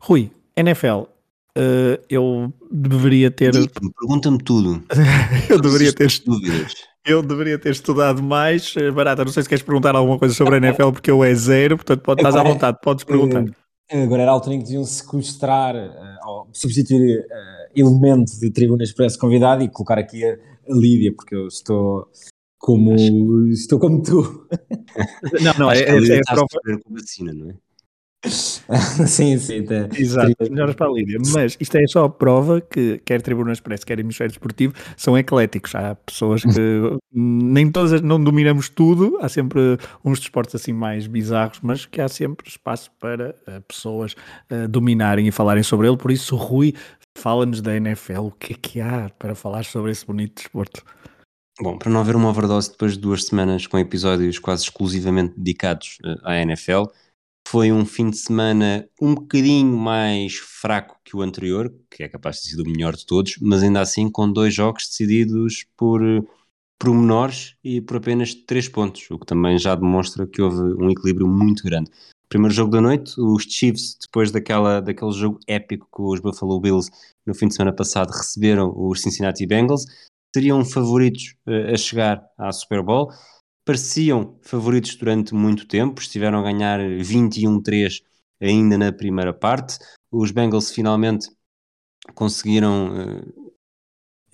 Rui, 0.00 0.30
NFL, 0.56 0.86
uh, 0.86 1.08
eh, 1.56 2.00
eu 2.08 2.52
deveria 2.70 3.32
ter. 3.32 3.52
Pergunta-me 3.98 4.38
tudo. 4.38 4.84
eu 5.50 5.60
deveria 5.60 5.92
ter. 5.92 6.12
Dúvidas. 6.24 6.74
Eu 7.04 7.22
deveria 7.22 7.58
ter 7.58 7.72
estudado 7.72 8.22
mais. 8.22 8.72
Eh, 8.76 8.90
Barata, 8.92 9.24
não 9.24 9.32
sei 9.32 9.42
se 9.42 9.48
queres 9.48 9.64
perguntar 9.64 9.96
alguma 9.96 10.18
coisa 10.18 10.32
sobre 10.32 10.54
a 10.54 10.58
NFL, 10.58 10.92
porque 10.92 11.10
eu 11.10 11.24
é 11.24 11.34
zero, 11.34 11.76
portanto 11.76 12.02
pode, 12.02 12.20
estás 12.20 12.36
à 12.36 12.42
vontade, 12.42 12.78
podes 12.80 13.02
perguntar. 13.02 13.44
Agora 13.90 14.22
era 14.22 14.30
a 14.30 14.34
altura 14.34 14.54
em 14.54 14.58
que 14.58 14.64
deviam 14.64 14.84
sequestrar, 14.84 15.76
uh, 15.76 16.28
ou 16.28 16.48
substituir 16.52 17.20
uh, 17.20 17.70
elementos 17.74 18.38
de 18.38 18.50
Tribuna 18.50 18.82
Expresso 18.82 19.18
convidado 19.18 19.62
e 19.62 19.68
colocar 19.68 19.98
aqui 19.98 20.24
a, 20.24 20.32
a 20.32 20.74
Lídia, 20.74 21.12
porque 21.14 21.34
eu 21.34 21.46
estou 21.48 22.08
como, 22.58 22.94
estou 23.50 23.78
como 23.78 24.02
tu. 24.02 24.48
Não, 25.42 25.52
não, 25.58 25.70
é, 25.70 25.80
é, 25.80 26.16
é, 26.16 26.20
a 26.26 26.34
prova. 26.34 26.46
Com 26.82 26.94
vacina, 26.94 27.32
não 27.32 27.50
é? 27.50 27.54
sim, 29.06 29.38
sim. 29.38 29.64
Tá. 29.64 29.88
Exato, 29.96 30.34
melhoras 30.50 30.74
para 30.74 30.86
a 30.86 30.92
Lídia. 30.92 31.18
Mas 31.32 31.56
isto 31.58 31.76
é 31.76 31.86
só 31.86 32.04
a 32.04 32.08
prova 32.08 32.60
que 32.60 33.00
quer 33.04 33.20
Tribuna 33.20 33.52
Expresso, 33.52 33.84
quer 33.86 33.98
Hemisfério 33.98 34.30
Desportivo, 34.30 34.74
são 34.96 35.16
ecléticos. 35.16 35.74
Há 35.74 35.94
pessoas 35.94 36.42
que 36.42 36.50
nem 37.12 37.70
todas 37.70 38.00
não 38.00 38.22
dominamos 38.22 38.68
tudo, 38.68 39.18
há 39.20 39.28
sempre 39.28 39.78
uns 40.04 40.18
desportos 40.18 40.54
assim 40.54 40.72
mais 40.72 41.06
bizarros, 41.06 41.58
mas 41.62 41.86
que 41.86 42.00
há 42.00 42.08
sempre 42.08 42.48
espaço 42.48 42.90
para 42.98 43.34
uh, 43.48 43.60
pessoas 43.62 44.14
uh, 44.50 44.68
dominarem 44.68 45.26
e 45.26 45.30
falarem 45.30 45.62
sobre 45.62 45.86
ele. 45.86 45.96
Por 45.96 46.10
isso, 46.10 46.36
Rui, 46.36 46.74
fala-nos 47.16 47.60
da 47.60 47.76
NFL. 47.76 48.20
O 48.20 48.30
que 48.30 48.52
é 48.54 48.56
que 48.60 48.80
há 48.80 49.10
para 49.18 49.34
falar 49.34 49.64
sobre 49.64 49.90
esse 49.90 50.06
bonito 50.06 50.36
desporto? 50.36 50.82
Bom, 51.60 51.78
para 51.78 51.88
não 51.88 52.00
haver 52.00 52.16
uma 52.16 52.30
overdose 52.30 52.72
depois 52.72 52.94
de 52.94 52.98
duas 52.98 53.24
semanas 53.24 53.66
com 53.66 53.78
episódios 53.78 54.40
quase 54.40 54.64
exclusivamente 54.64 55.34
dedicados 55.36 55.98
uh, 56.04 56.18
à 56.24 56.36
NFL 56.38 56.84
foi 57.46 57.70
um 57.70 57.84
fim 57.84 58.10
de 58.10 58.16
semana 58.16 58.88
um 59.00 59.14
bocadinho 59.14 59.76
mais 59.76 60.34
fraco 60.36 60.98
que 61.04 61.16
o 61.16 61.22
anterior, 61.22 61.72
que 61.90 62.02
é 62.02 62.08
capaz 62.08 62.36
de 62.36 62.42
ter 62.42 62.48
sido 62.50 62.64
o 62.64 62.70
melhor 62.70 62.96
de 62.96 63.06
todos, 63.06 63.36
mas 63.40 63.62
ainda 63.62 63.80
assim 63.80 64.10
com 64.10 64.30
dois 64.30 64.54
jogos 64.54 64.88
decididos 64.88 65.64
por 65.76 66.00
pormenores 66.78 67.54
e 67.62 67.80
por 67.80 67.98
apenas 67.98 68.34
três 68.34 68.68
pontos, 68.68 69.10
o 69.10 69.18
que 69.18 69.26
também 69.26 69.58
já 69.58 69.74
demonstra 69.74 70.26
que 70.26 70.42
houve 70.42 70.60
um 70.82 70.90
equilíbrio 70.90 71.26
muito 71.26 71.62
grande. 71.62 71.90
Primeiro 72.28 72.54
jogo 72.54 72.72
da 72.72 72.80
noite, 72.80 73.14
os 73.20 73.44
Chiefs, 73.44 73.96
depois 74.00 74.32
daquela, 74.32 74.80
daquele 74.80 75.12
jogo 75.12 75.38
épico 75.46 75.86
com 75.90 76.08
os 76.08 76.20
Buffalo 76.20 76.60
Bills 76.60 76.90
no 77.24 77.34
fim 77.34 77.48
de 77.48 77.54
semana 77.54 77.74
passado, 77.74 78.10
receberam 78.10 78.72
os 78.76 79.00
Cincinnati 79.02 79.46
Bengals, 79.46 79.84
seriam 80.34 80.64
favoritos 80.64 81.36
uh, 81.46 81.72
a 81.72 81.76
chegar 81.76 82.24
à 82.36 82.50
Super 82.50 82.82
Bowl 82.82 83.12
pareciam 83.64 84.38
favoritos 84.42 84.94
durante 84.96 85.34
muito 85.34 85.66
tempo, 85.66 86.00
estiveram 86.00 86.38
a 86.38 86.42
ganhar 86.42 86.80
21-3 86.80 88.02
ainda 88.40 88.76
na 88.76 88.92
primeira 88.92 89.32
parte. 89.32 89.78
Os 90.10 90.30
Bengals 90.30 90.70
finalmente 90.70 91.28
conseguiram 92.14 93.22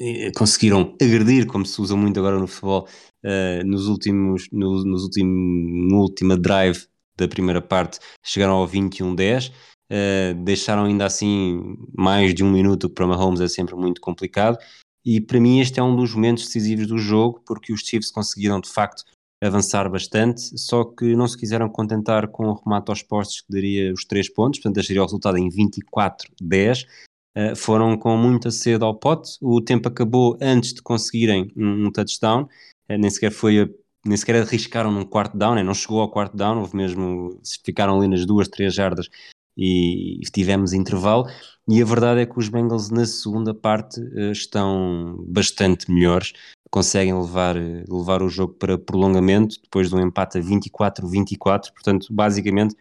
uh, 0.00 0.32
conseguiram 0.34 0.96
agredir, 1.00 1.46
como 1.46 1.64
se 1.64 1.80
usa 1.80 1.94
muito 1.94 2.18
agora 2.18 2.38
no 2.38 2.46
futebol, 2.46 2.88
uh, 3.24 3.64
nos 3.66 3.86
últimos, 3.86 4.48
no, 4.50 4.84
nos 4.84 5.04
últimos, 5.04 5.90
no 5.92 6.00
última 6.00 6.36
drive 6.36 6.86
da 7.16 7.28
primeira 7.28 7.60
parte, 7.60 7.98
chegaram 8.24 8.54
ao 8.54 8.68
21-10. 8.68 9.52
Uh, 9.92 10.34
deixaram 10.44 10.84
ainda 10.84 11.04
assim 11.04 11.76
mais 11.96 12.32
de 12.32 12.44
um 12.44 12.50
minuto, 12.50 12.88
que 12.88 12.94
para 12.94 13.06
Mahomes 13.06 13.40
é 13.40 13.48
sempre 13.48 13.74
muito 13.74 14.00
complicado. 14.00 14.58
E 15.04 15.20
para 15.20 15.40
mim, 15.40 15.60
este 15.60 15.80
é 15.80 15.82
um 15.82 15.96
dos 15.96 16.14
momentos 16.14 16.44
decisivos 16.44 16.86
do 16.86 16.98
jogo, 16.98 17.42
porque 17.46 17.72
os 17.72 17.80
Chiefs 17.80 18.10
conseguiram 18.10 18.60
de 18.60 18.68
facto 18.68 19.04
avançar 19.42 19.88
bastante, 19.88 20.58
só 20.58 20.84
que 20.84 21.16
não 21.16 21.26
se 21.26 21.36
quiseram 21.36 21.68
contentar 21.68 22.28
com 22.28 22.46
o 22.46 22.54
remate 22.54 22.90
aos 22.90 23.02
postos 23.02 23.40
que 23.40 23.50
daria 23.50 23.92
os 23.92 24.04
3 24.04 24.28
pontos, 24.32 24.60
portanto 24.60 24.74
deixaria 24.74 25.02
o 25.02 25.06
resultado 25.06 25.38
em 25.38 25.48
24-10. 25.48 26.82
Uh, 26.82 26.86
eh, 27.34 27.54
foram 27.54 27.96
com 27.96 28.16
muita 28.16 28.50
sede 28.50 28.84
ao 28.84 28.94
pote, 28.94 29.38
o 29.40 29.60
tempo 29.60 29.88
acabou 29.88 30.36
antes 30.42 30.74
de 30.74 30.82
conseguirem 30.82 31.50
um, 31.56 31.86
um 31.86 31.92
touchdown, 31.92 32.42
uh, 32.42 32.98
nem 32.98 33.08
sequer 33.08 33.30
foi 33.30 33.60
a, 33.60 33.68
nem 34.04 34.16
sequer 34.16 34.42
arriscaram 34.42 34.92
num 34.92 35.04
quarto 35.04 35.36
down, 35.38 35.54
né? 35.54 35.62
não 35.62 35.74
chegou 35.74 36.00
ao 36.00 36.10
quarto 36.10 36.36
down, 36.36 36.58
houve 36.58 36.76
mesmo, 36.76 37.40
ficaram 37.64 37.98
ali 37.98 38.08
nas 38.08 38.26
duas, 38.26 38.48
três 38.48 38.74
jardas 38.74 39.08
e, 39.56 40.20
tivemos 40.32 40.72
intervalo. 40.72 41.26
E 41.68 41.80
a 41.80 41.84
verdade 41.84 42.20
é 42.20 42.26
que 42.26 42.38
os 42.38 42.48
Bengals 42.48 42.90
na 42.90 43.06
segunda 43.06 43.54
parte 43.54 44.00
estão 44.32 45.24
bastante 45.28 45.90
melhores, 45.90 46.32
conseguem 46.70 47.14
levar, 47.14 47.56
levar 47.88 48.22
o 48.22 48.28
jogo 48.28 48.54
para 48.54 48.78
prolongamento 48.78 49.56
depois 49.62 49.88
de 49.88 49.94
um 49.94 50.00
empate 50.00 50.38
a 50.38 50.40
24-24. 50.40 51.72
Portanto, 51.72 52.06
basicamente, 52.10 52.76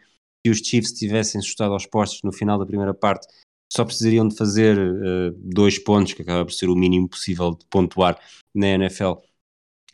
se 0.46 0.52
os 0.52 0.60
Chiefs 0.60 0.94
tivessem 0.94 1.40
assustado 1.40 1.74
aos 1.74 1.86
postos 1.86 2.22
no 2.24 2.32
final 2.32 2.60
da 2.60 2.66
primeira 2.66 2.94
parte, 2.94 3.28
só 3.72 3.86
precisariam 3.86 4.28
de 4.28 4.36
fazer 4.36 4.78
uh, 4.78 5.32
dois 5.38 5.78
pontos, 5.78 6.14
que 6.14 6.22
acaba 6.22 6.46
por 6.46 6.54
ser 6.54 6.70
o 6.70 6.76
mínimo 6.76 7.08
possível 7.08 7.52
de 7.52 7.66
pontuar 7.68 8.20
na 8.54 8.68
NFL 8.68 9.14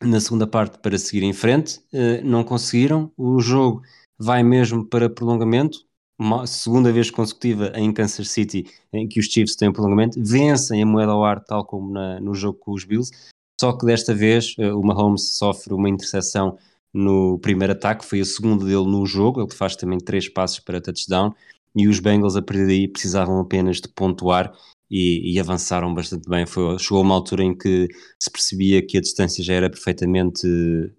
na 0.02 0.20
segunda 0.20 0.46
parte 0.46 0.80
para 0.80 0.98
seguir 0.98 1.24
em 1.24 1.34
frente. 1.34 1.80
Uh, 1.94 2.24
não 2.24 2.44
conseguiram. 2.44 3.12
O 3.18 3.40
jogo 3.40 3.82
vai 4.18 4.44
mesmo 4.44 4.86
para 4.86 5.10
prolongamento. 5.10 5.80
Uma 6.18 6.48
segunda 6.48 6.94
vez 6.94 7.12
consecutiva 7.12 7.74
em 7.76 7.92
Kansas 7.92 8.30
City 8.30 8.66
em 8.94 9.06
que 9.06 9.20
os 9.20 9.26
Chiefs 9.26 9.58
têm 9.58 9.72
prolongamento, 9.72 10.18
vencem 10.24 10.82
a 10.82 10.86
moeda 10.86 11.12
ao 11.12 11.26
ar, 11.26 11.44
tal 11.44 11.66
como 11.66 11.92
na, 11.92 12.22
no 12.22 12.34
jogo 12.34 12.58
com 12.58 12.72
os 12.72 12.86
Bills, 12.86 13.12
só 13.60 13.74
que 13.78 13.86
desta 13.86 14.14
vez 14.14 14.56
eh, 14.60 14.72
o 14.74 14.82
Mahomes 14.82 15.38
sofre 15.38 15.74
uma 15.74 15.90
interseção 15.90 16.58
no 16.94 17.40
primeiro 17.40 17.74
ataque, 17.74 18.06
foi 18.06 18.22
a 18.22 18.26
segunda 18.26 18.66
dele 18.66 18.86
no 18.86 19.06
jogo, 19.06 19.42
ele 19.42 19.54
faz 19.54 19.76
também 19.76 20.00
três 20.00 20.30
passos 20.30 20.60
para 20.60 20.82
touchdown, 20.82 21.34
e 21.76 21.88
os 21.88 22.00
Bengals 22.00 22.36
a 22.36 22.42
partir 22.42 22.66
daí 22.66 22.88
precisavam 22.88 23.40
apenas 23.40 23.82
de 23.82 23.90
pontuar 23.90 24.54
e, 24.90 25.34
e, 25.34 25.40
avançaram 25.40 25.94
bastante 25.94 26.30
bem. 26.30 26.46
Foi, 26.46 26.78
chegou 26.80 27.02
uma 27.02 27.16
altura 27.16 27.44
em 27.44 27.58
que 27.58 27.88
se 28.20 28.32
percebia 28.32 28.86
que 28.86 28.98
a 28.98 29.02
distância 29.02 29.44
já 29.44 29.54
era 29.54 29.70
perfeitamente 29.70 30.48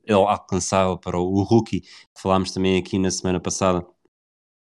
alcançável 0.08 0.98
para 0.98 1.18
o, 1.18 1.22
o 1.22 1.42
rookie. 1.42 1.82
Falámos 2.18 2.50
também 2.50 2.76
aqui 2.78 2.98
na 2.98 3.10
semana 3.10 3.40
passada 3.40 3.86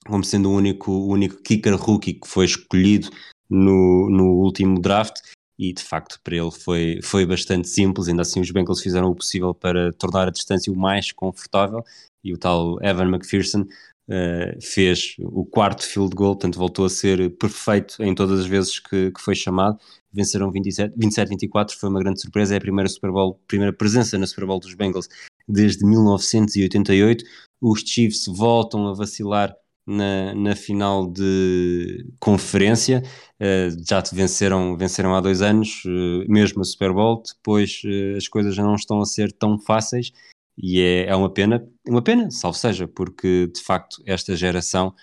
como 0.06 0.24
sendo 0.24 0.50
o 0.50 0.54
único, 0.56 0.90
o 0.90 1.08
único 1.08 1.40
kicker 1.42 1.74
rookie 1.76 2.14
que 2.14 2.26
foi 2.26 2.46
escolhido 2.46 3.08
no, 3.48 4.10
no 4.10 4.24
último 4.40 4.80
draft 4.80 5.20
e 5.62 5.72
de 5.72 5.84
facto 5.84 6.18
para 6.24 6.34
ele 6.34 6.50
foi, 6.50 6.98
foi 7.04 7.24
bastante 7.24 7.68
simples, 7.68 8.08
ainda 8.08 8.22
assim 8.22 8.40
os 8.40 8.50
Bengals 8.50 8.82
fizeram 8.82 9.08
o 9.08 9.14
possível 9.14 9.54
para 9.54 9.92
tornar 9.92 10.26
a 10.26 10.32
distância 10.32 10.72
o 10.72 10.76
mais 10.76 11.12
confortável. 11.12 11.84
E 12.24 12.32
o 12.32 12.38
tal 12.38 12.82
Evan 12.82 13.08
McPherson 13.08 13.60
uh, 13.60 14.60
fez 14.60 15.14
o 15.20 15.44
quarto 15.44 15.86
field 15.86 16.16
goal, 16.16 16.34
portanto 16.34 16.58
voltou 16.58 16.84
a 16.84 16.90
ser 16.90 17.30
perfeito 17.36 18.02
em 18.02 18.12
todas 18.12 18.40
as 18.40 18.46
vezes 18.46 18.80
que, 18.80 19.12
que 19.12 19.20
foi 19.20 19.36
chamado, 19.36 19.78
venceram 20.12 20.52
27-24, 20.52 21.72
foi 21.78 21.88
uma 21.88 22.00
grande 22.00 22.20
surpresa, 22.20 22.54
é 22.54 22.58
a 22.58 22.60
primeira 22.60 22.88
Super 22.88 23.12
Bowl, 23.12 23.40
primeira 23.46 23.72
presença 23.72 24.18
na 24.18 24.26
Super 24.26 24.46
Bowl 24.46 24.58
dos 24.58 24.74
Bengals 24.74 25.08
desde 25.46 25.84
1988, 25.84 27.24
os 27.60 27.82
Chiefs 27.86 28.26
voltam 28.26 28.88
a 28.88 28.94
vacilar 28.94 29.54
na, 29.86 30.34
na 30.34 30.54
final 30.54 31.10
de 31.10 32.06
conferência, 32.20 33.02
uh, 33.40 33.84
já 33.88 34.00
te 34.00 34.14
venceram, 34.14 34.76
venceram 34.76 35.14
há 35.14 35.20
dois 35.20 35.42
anos, 35.42 35.82
uh, 35.84 36.24
mesmo 36.28 36.60
a 36.60 36.64
Super 36.64 36.92
Bowl, 36.92 37.22
depois 37.22 37.82
uh, 37.84 38.16
as 38.16 38.28
coisas 38.28 38.54
já 38.54 38.62
não 38.62 38.74
estão 38.74 39.00
a 39.00 39.06
ser 39.06 39.32
tão 39.32 39.58
fáceis 39.58 40.12
e 40.56 40.80
é, 40.80 41.06
é 41.06 41.16
uma 41.16 41.30
pena, 41.30 41.66
uma 41.86 42.02
pena, 42.02 42.30
salvo 42.30 42.56
seja, 42.56 42.86
porque 42.86 43.48
de 43.48 43.60
facto 43.60 44.02
esta 44.06 44.36
geração 44.36 44.94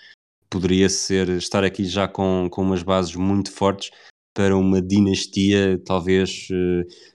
poderia 0.48 0.88
ser, 0.88 1.28
estar 1.30 1.64
aqui 1.64 1.84
já 1.84 2.08
com, 2.08 2.48
com 2.50 2.62
umas 2.62 2.82
bases 2.82 3.14
muito 3.14 3.52
fortes 3.52 3.90
para 4.32 4.56
uma 4.56 4.80
dinastia, 4.80 5.80
talvez 5.84 6.48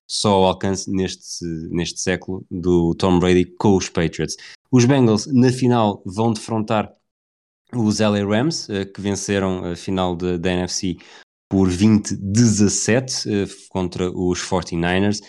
só 0.06 0.34
ao 0.34 0.46
alcance 0.46 0.92
neste, 0.92 1.46
neste 1.72 2.02
século 2.02 2.46
do 2.52 2.94
Tom 2.96 3.20
Brady 3.20 3.46
com 3.46 3.76
os 3.78 3.90
Patriots. 3.90 4.36
Os 4.70 4.84
Bengals 4.84 5.26
na 5.28 5.52
final 5.52 6.04
vão 6.06 6.34
defrontar 6.34 6.92
os 7.80 8.00
LA 8.00 8.26
Rams, 8.26 8.70
eh, 8.70 8.86
que 8.86 9.02
venceram 9.02 9.66
a 9.66 9.76
final 9.76 10.16
da 10.16 10.52
NFC 10.52 10.98
por 11.50 11.70
20-17 11.70 13.28
eh, 13.28 13.48
contra 13.70 14.10
os 14.12 14.40
49ers. 14.42 15.22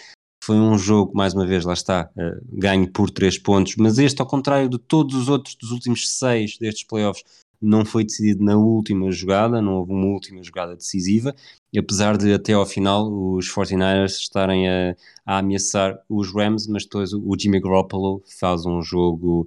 Foi 0.42 0.56
um 0.56 0.78
jogo, 0.78 1.12
mais 1.14 1.34
uma 1.34 1.46
vez, 1.46 1.64
lá 1.64 1.72
está, 1.72 2.10
eh, 2.16 2.38
ganho 2.52 2.90
por 2.90 3.10
3 3.10 3.38
pontos, 3.38 3.74
mas 3.76 3.98
este, 3.98 4.20
ao 4.20 4.26
contrário 4.26 4.68
de 4.68 4.78
todos 4.78 5.14
os 5.14 5.28
outros 5.28 5.56
dos 5.56 5.70
últimos 5.70 6.08
6 6.18 6.58
destes 6.58 6.86
playoffs, 6.86 7.24
não 7.60 7.84
foi 7.84 8.04
decidido 8.04 8.44
na 8.44 8.56
última 8.56 9.10
jogada, 9.10 9.62
não 9.62 9.76
houve 9.76 9.92
uma 9.92 10.06
última 10.06 10.42
jogada 10.42 10.76
decisiva, 10.76 11.34
apesar 11.76 12.16
de 12.16 12.32
até 12.32 12.52
ao 12.52 12.66
final 12.66 13.10
os 13.10 13.48
49ers 13.48 14.18
estarem 14.18 14.68
a, 14.68 14.94
a 15.24 15.38
ameaçar 15.38 15.98
os 16.08 16.32
Rams, 16.32 16.66
mas 16.68 16.84
depois 16.84 17.12
o 17.14 17.34
Jimmy 17.38 17.60
Garoppolo 17.60 18.22
faz 18.38 18.66
um 18.66 18.82
jogo 18.82 19.46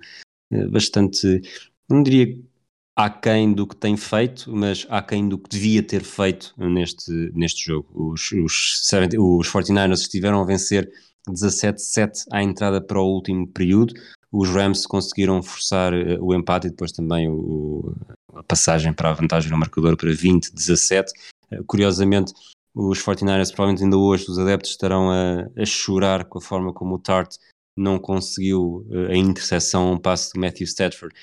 bastante, 0.72 1.42
não 1.88 2.02
diria 2.02 2.36
aquém 3.00 3.54
do 3.54 3.66
que 3.66 3.78
tem 3.78 3.96
feito, 3.96 4.52
mas 4.54 4.86
aquém 4.90 5.30
do 5.30 5.38
que 5.38 5.50
devia 5.50 5.82
ter 5.82 6.04
feito 6.04 6.54
neste, 6.58 7.32
neste 7.34 7.66
jogo. 7.66 7.88
Os, 7.94 8.30
os, 8.34 8.92
os 9.18 9.48
49ers 9.48 10.02
estiveram 10.02 10.42
a 10.42 10.46
vencer 10.46 10.92
17-7 11.30 12.26
à 12.30 12.44
entrada 12.44 12.82
para 12.82 13.00
o 13.00 13.06
último 13.06 13.48
período. 13.48 13.94
Os 14.30 14.50
Rams 14.50 14.86
conseguiram 14.86 15.42
forçar 15.42 15.94
eh, 15.94 16.18
o 16.20 16.34
empate 16.34 16.68
e 16.68 16.72
depois 16.72 16.92
também 16.92 17.30
o, 17.30 17.96
a 18.36 18.44
passagem 18.44 18.92
para 18.92 19.12
a 19.12 19.14
vantagem 19.14 19.50
no 19.50 19.58
marcador 19.58 19.96
para 19.96 20.10
20-17. 20.10 21.06
Eh, 21.52 21.60
curiosamente, 21.66 22.34
os 22.76 23.00
49ers, 23.00 23.54
provavelmente 23.54 23.84
ainda 23.86 23.98
hoje, 23.98 24.26
os 24.30 24.38
adeptos 24.38 24.72
estarão 24.72 25.10
a, 25.10 25.48
a 25.58 25.66
chorar 25.66 26.26
com 26.26 26.38
a 26.38 26.42
forma 26.42 26.74
como 26.74 26.96
o 26.96 27.00
Tart 27.00 27.34
não 27.78 27.98
conseguiu 27.98 28.86
eh, 28.92 29.14
a 29.14 29.16
interseção 29.16 29.88
a 29.88 29.92
um 29.92 29.98
passe 29.98 30.34
do 30.34 30.42
Matthew 30.42 30.66
Stafford 30.66 31.16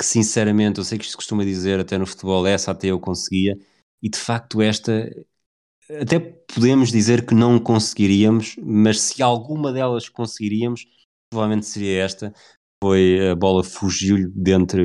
que 0.00 0.06
sinceramente, 0.06 0.78
eu 0.78 0.84
sei 0.84 0.96
que 0.96 1.04
isto 1.04 1.18
costuma 1.18 1.44
dizer 1.44 1.78
até 1.78 1.98
no 1.98 2.06
futebol, 2.06 2.46
essa 2.46 2.70
até 2.70 2.86
eu 2.86 2.98
conseguia, 2.98 3.58
e 4.02 4.08
de 4.08 4.18
facto 4.18 4.62
esta 4.62 5.10
até 6.00 6.18
podemos 6.18 6.90
dizer 6.90 7.26
que 7.26 7.34
não 7.34 7.58
conseguiríamos, 7.58 8.56
mas 8.62 8.98
se 8.98 9.22
alguma 9.22 9.70
delas 9.72 10.08
conseguiríamos, 10.08 10.86
provavelmente 11.30 11.66
seria 11.66 12.02
esta. 12.02 12.32
Foi 12.82 13.28
a 13.28 13.34
bola 13.34 13.62
fugiu-lhe 13.62 14.26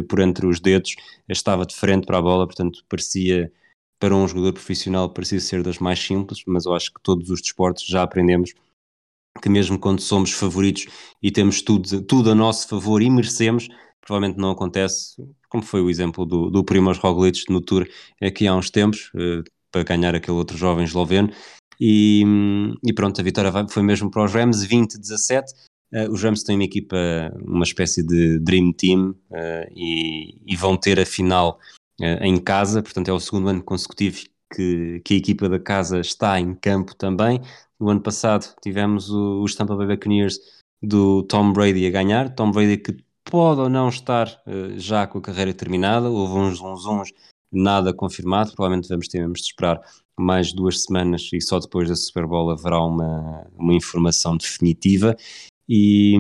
por 0.04 0.20
entre 0.20 0.46
os 0.48 0.60
dedos, 0.60 0.96
estava 1.30 1.66
de 1.66 1.74
frente 1.74 2.06
para 2.06 2.18
a 2.18 2.22
bola, 2.22 2.46
portanto 2.46 2.84
parecia 2.90 3.50
para 3.98 4.14
um 4.14 4.28
jogador 4.28 4.52
profissional 4.52 5.10
parecia 5.10 5.40
ser 5.40 5.64
das 5.64 5.80
mais 5.80 6.00
simples, 6.00 6.44
mas 6.46 6.66
eu 6.66 6.74
acho 6.74 6.94
que 6.94 7.02
todos 7.02 7.30
os 7.30 7.42
desportos 7.42 7.86
já 7.86 8.04
aprendemos 8.04 8.54
que 9.42 9.48
mesmo 9.48 9.80
quando 9.80 10.02
somos 10.02 10.32
favoritos 10.32 10.88
e 11.22 11.32
temos 11.32 11.62
tudo, 11.62 12.02
tudo 12.04 12.32
a 12.32 12.36
nosso 12.36 12.68
favor 12.68 13.02
e 13.02 13.10
merecemos, 13.10 13.70
provavelmente 14.06 14.40
não 14.40 14.52
acontece, 14.52 15.16
como 15.50 15.64
foi 15.64 15.82
o 15.82 15.90
exemplo 15.90 16.26
do, 16.26 16.50
do 16.50 16.64
Primoz 16.64 16.98
Roglic 16.98 17.50
no 17.50 17.60
Tour 17.60 17.88
aqui 18.22 18.48
há 18.48 18.56
uns 18.56 18.70
tempos, 18.70 19.12
uh, 19.16 19.44
para 19.72 19.84
ganhar 19.84 20.16
aquele 20.16 20.38
outro 20.38 20.56
jovem 20.56 20.86
esloveno, 20.86 21.30
e, 21.82 22.24
e, 22.86 22.94
pronto, 22.94 23.20
a 23.20 23.24
vitória 23.24 23.52
foi 23.68 23.84
mesmo 23.84 24.10
para 24.10 24.24
os 24.24 24.34
Rams, 24.34 24.66
20-17, 24.66 25.44
uh, 25.94 26.12
os 26.12 26.24
Rams 26.24 26.44
têm 26.44 26.56
uma 26.56 26.64
equipa, 26.64 26.96
uma 27.44 27.64
espécie 27.64 28.06
de 28.06 28.40
Dream 28.40 28.72
Team, 28.72 29.10
uh, 29.32 29.72
e, 29.76 30.38
e, 30.46 30.56
vão 30.56 30.78
ter 30.78 31.00
a 31.00 31.06
final 31.06 31.60
em 32.22 32.38
casa, 32.38 32.84
portanto 32.84 33.08
é 33.08 33.14
o 33.14 33.20
segundo 33.22 33.48
ano 33.48 33.64
consecutivo 33.64 34.18
que, 34.54 35.02
que, 35.06 35.14
a 35.14 35.18
equipa 35.18 35.48
da 35.48 35.58
casa 35.58 36.02
está 36.02 36.38
em 36.38 36.54
campo 36.54 36.94
também, 36.94 37.40
no 37.80 37.90
ano 37.90 38.02
passado 38.02 38.54
tivemos 38.62 39.10
os 39.10 39.56
Tampa 39.56 39.78
Bay 39.78 39.88
Buccaneers 39.88 40.38
do 40.84 41.24
Tom 41.24 41.54
Brady 41.54 41.88
a 41.88 41.92
ganhar, 41.92 42.36
Tom 42.36 42.52
Brady 42.52 42.78
que 42.78 43.05
pode 43.30 43.62
ou 43.62 43.70
não 43.70 43.90
estar 43.90 44.28
uh, 44.48 44.78
já 44.78 45.06
com 45.08 45.18
a 45.18 45.22
carreira 45.22 45.54
terminada, 45.54 46.10
houve 46.10 46.34
uns 46.34 46.62
uns 46.62 47.12
nada 47.52 47.94
confirmado, 47.94 48.54
provavelmente 48.54 48.90
vamos 48.90 49.08
ter 49.08 49.28
de 49.28 49.40
esperar 49.40 49.82
mais 50.18 50.54
duas 50.54 50.84
semanas 50.84 51.30
e 51.34 51.42
só 51.42 51.60
depois 51.60 51.90
da 51.90 51.96
Super 51.96 52.26
Bowl 52.26 52.52
haverá 52.52 52.80
uma, 52.80 53.48
uma 53.58 53.74
informação 53.74 54.38
definitiva. 54.38 55.16
E, 55.68 56.16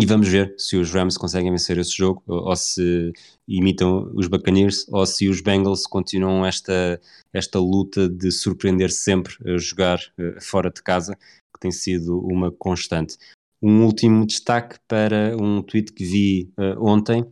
e, 0.00 0.06
vamos 0.06 0.28
ver 0.28 0.54
se 0.56 0.78
os 0.78 0.90
Rams 0.90 1.18
conseguem 1.18 1.50
vencer 1.50 1.76
esse 1.76 1.94
jogo 1.94 2.22
ou, 2.26 2.56
se 2.56 3.12
imitam 3.46 4.10
os 4.14 4.28
Buccaneers 4.28 4.86
ou 4.88 5.04
se 5.04 5.28
os 5.28 5.42
Bengals 5.42 5.86
continuam 5.86 6.46
esta, 6.46 6.98
esta 7.34 7.58
luta 7.58 8.08
de 8.08 8.30
surpreender 8.32 8.90
sempre 8.90 9.34
a 9.46 9.58
jogar 9.58 9.98
uh, 10.18 10.40
fora 10.40 10.70
de 10.70 10.82
casa, 10.82 11.14
que 11.16 11.60
tem 11.60 11.70
sido 11.70 12.18
uma 12.20 12.50
constante. 12.50 13.18
Um 13.62 13.84
último 13.84 14.26
destaque 14.26 14.76
para 14.88 15.36
um 15.40 15.62
tweet 15.62 15.92
que 15.92 16.04
vi 16.04 16.52
uh, 16.58 16.84
ontem, 16.84 17.24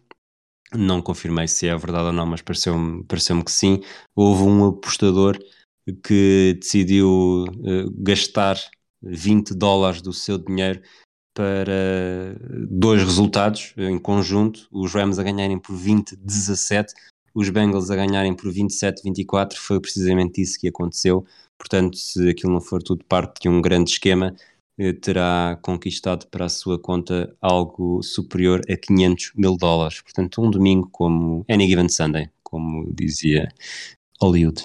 não 0.73 1.03
confirmei 1.03 1.49
se 1.49 1.67
é 1.67 1.77
verdade 1.77 2.07
ou 2.07 2.13
não, 2.13 2.27
mas 2.27 2.41
pareceu-me 2.41 3.03
pareceu 3.05 3.43
que 3.43 3.51
sim. 3.51 3.81
Houve 4.15 4.45
um 4.45 4.67
apostador 4.67 5.37
que 6.05 6.57
decidiu 6.61 7.45
uh, 7.45 7.91
gastar 7.99 8.57
20 9.03 9.55
dólares 9.55 10.01
do 10.01 10.13
seu 10.13 10.39
dinheiro 10.39 10.81
para 11.35 12.37
dois 12.69 13.03
resultados 13.03 13.75
em 13.77 13.99
conjunto: 13.99 14.69
os 14.71 14.93
Rams 14.93 15.19
a 15.19 15.23
ganharem 15.23 15.59
por 15.59 15.75
20-17, 15.75 16.93
os 17.35 17.49
Bengals 17.49 17.91
a 17.91 17.97
ganharem 17.97 18.35
por 18.35 18.53
27-24. 18.53 19.55
Foi 19.57 19.81
precisamente 19.81 20.41
isso 20.41 20.59
que 20.59 20.69
aconteceu. 20.69 21.25
Portanto, 21.59 21.97
se 21.97 22.29
aquilo 22.29 22.53
não 22.53 22.61
for 22.61 22.83
tudo 22.83 23.05
parte 23.05 23.43
de 23.43 23.49
um 23.49 23.61
grande 23.61 23.91
esquema, 23.91 24.35
terá 25.03 25.59
conquistado 25.63 26.27
para 26.29 26.47
a 26.47 26.49
sua 26.49 26.79
conta 26.79 27.35
algo 27.41 28.03
superior 28.03 28.61
a 28.69 28.77
500 28.77 29.33
mil 29.37 29.57
dólares. 29.57 30.01
Portanto, 30.01 30.43
um 30.43 30.51
domingo 30.51 30.89
como 30.91 31.45
Any 31.51 31.67
Given 31.67 31.89
Sunday, 31.89 32.31
como 32.43 32.91
dizia 32.93 33.49
Hollywood. 34.21 34.63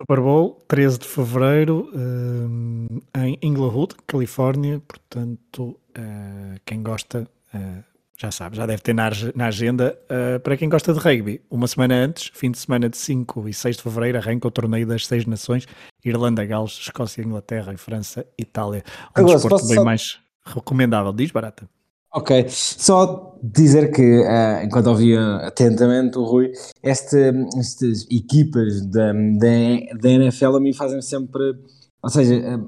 Super 0.00 0.20
Bowl, 0.20 0.60
13 0.68 0.98
de 0.98 1.06
fevereiro, 1.06 1.90
um, 1.94 3.00
em 3.16 3.38
Inglewood, 3.40 3.94
Califórnia. 4.06 4.80
Portanto, 4.86 5.80
uh, 5.96 6.60
quem 6.66 6.82
gosta 6.82 7.28
uh, 7.54 7.93
já 8.16 8.30
sabe, 8.30 8.56
já 8.56 8.64
deve 8.64 8.80
ter 8.80 8.94
na, 8.94 9.10
na 9.34 9.46
agenda. 9.46 9.98
Uh, 10.04 10.38
para 10.40 10.56
quem 10.56 10.68
gosta 10.68 10.92
de 10.92 11.00
rugby, 11.00 11.40
uma 11.50 11.66
semana 11.66 11.94
antes, 11.94 12.30
fim 12.32 12.50
de 12.50 12.58
semana 12.58 12.88
de 12.88 12.96
5 12.96 13.48
e 13.48 13.52
6 13.52 13.76
de 13.76 13.82
fevereiro, 13.82 14.18
arranca 14.18 14.46
o 14.46 14.50
torneio 14.50 14.86
das 14.86 15.06
seis 15.06 15.26
nações: 15.26 15.66
Irlanda, 16.04 16.44
Gales, 16.44 16.72
Escócia, 16.72 17.22
Inglaterra 17.22 17.72
e 17.72 17.76
França, 17.76 18.24
Itália. 18.38 18.84
Um 19.16 19.20
Agora, 19.20 19.34
desporto 19.34 19.66
bem 19.66 19.76
só... 19.76 19.84
mais 19.84 20.20
recomendável. 20.44 21.12
Diz, 21.12 21.30
Barata. 21.30 21.68
Ok, 22.12 22.46
só 22.48 23.36
dizer 23.42 23.90
que, 23.90 24.20
uh, 24.20 24.64
enquanto 24.64 24.86
ouvia 24.86 25.38
atentamente 25.38 26.16
o 26.16 26.22
Rui, 26.22 26.52
este, 26.80 27.32
estas 27.58 28.06
equipas 28.08 28.86
da, 28.86 29.12
da, 29.12 29.98
da 30.00 30.08
NFL 30.10 30.56
a 30.56 30.60
mim 30.60 30.72
fazem 30.72 31.02
sempre 31.02 31.56
ou 32.04 32.10
seja, 32.10 32.34
eh, 32.34 32.58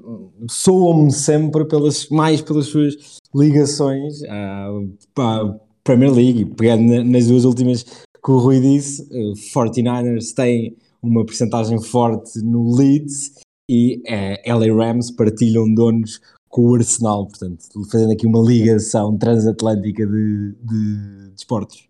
soam-me 0.49 1.11
sempre 1.11 1.63
pelas, 1.65 2.09
mais 2.09 2.41
pelas 2.41 2.65
suas 2.65 2.95
ligações 3.37 4.23
à, 4.23 4.69
à 5.19 5.59
Premier 5.83 6.11
League, 6.11 6.45
pegando 6.57 7.03
nas 7.03 7.27
duas 7.27 7.45
últimas 7.45 7.83
que 7.83 8.31
o 8.31 8.39
Rui 8.39 8.59
disse, 8.59 9.07
49ers 9.53 10.33
têm 10.33 10.75
uma 11.01 11.25
percentagem 11.25 11.81
forte 11.81 12.39
no 12.41 12.75
Leeds 12.75 13.35
e 13.69 14.01
é, 14.05 14.41
LA 14.51 14.73
Rams 14.73 15.11
partilham 15.11 15.73
donos 15.73 16.19
com 16.49 16.63
o 16.63 16.75
Arsenal, 16.75 17.27
portanto, 17.27 17.63
fazendo 17.91 18.11
aqui 18.11 18.25
uma 18.25 18.41
ligação 18.41 19.17
transatlântica 19.17 20.05
de, 20.05 20.55
de, 20.61 21.29
de 21.29 21.33
esportes. 21.37 21.87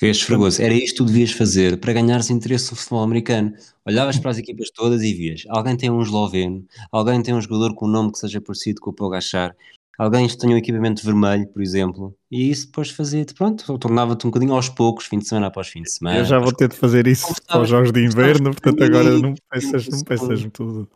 Vês, 0.00 0.20
Fregoso, 0.20 0.60
era 0.60 0.74
isto 0.74 0.90
que 0.90 0.96
tu 0.96 1.04
devias 1.04 1.30
fazer 1.30 1.78
para 1.78 1.92
ganhares 1.92 2.28
interesse 2.28 2.72
no 2.72 2.76
futebol 2.76 3.02
americano. 3.02 3.54
Olhavas 3.86 4.18
para 4.18 4.32
as 4.32 4.38
equipas 4.38 4.70
todas 4.70 5.02
e 5.02 5.14
vias, 5.14 5.44
alguém 5.48 5.76
tem 5.76 5.88
um 5.88 6.02
esloveno, 6.02 6.66
alguém 6.90 7.22
tem 7.22 7.32
um 7.32 7.40
jogador 7.40 7.74
com 7.74 7.86
um 7.86 7.90
nome 7.90 8.10
que 8.10 8.18
seja 8.18 8.40
parecido 8.40 8.80
com 8.80 8.90
o 8.90 8.94
Pogachar, 8.94 9.54
alguém 9.98 10.26
que 10.26 10.36
tenha 10.36 10.54
um 10.54 10.58
equipamento 10.58 11.04
vermelho, 11.04 11.46
por 11.48 11.62
exemplo, 11.62 12.14
e 12.30 12.50
isso 12.50 12.66
depois 12.66 12.90
fazia-te, 12.90 13.34
pronto, 13.34 13.78
tornava-te 13.78 14.26
um 14.26 14.30
bocadinho 14.30 14.54
aos 14.54 14.68
poucos, 14.68 15.06
fim 15.06 15.18
de 15.18 15.28
semana 15.28 15.46
após 15.46 15.68
fim 15.68 15.82
de 15.82 15.90
semana. 15.90 16.18
Eu 16.18 16.24
já 16.24 16.38
vou 16.38 16.52
ter 16.52 16.68
de 16.68 16.76
fazer 16.76 17.06
isso 17.06 17.34
para 17.46 17.60
os 17.60 17.68
jogos 17.68 17.92
de 17.92 18.04
inverno, 18.04 18.50
portanto 18.50 18.82
agora 18.82 19.18
não 19.18 19.34
pensas, 19.50 19.88
não 19.88 20.00
pensas 20.00 20.46
tudo 20.52 20.88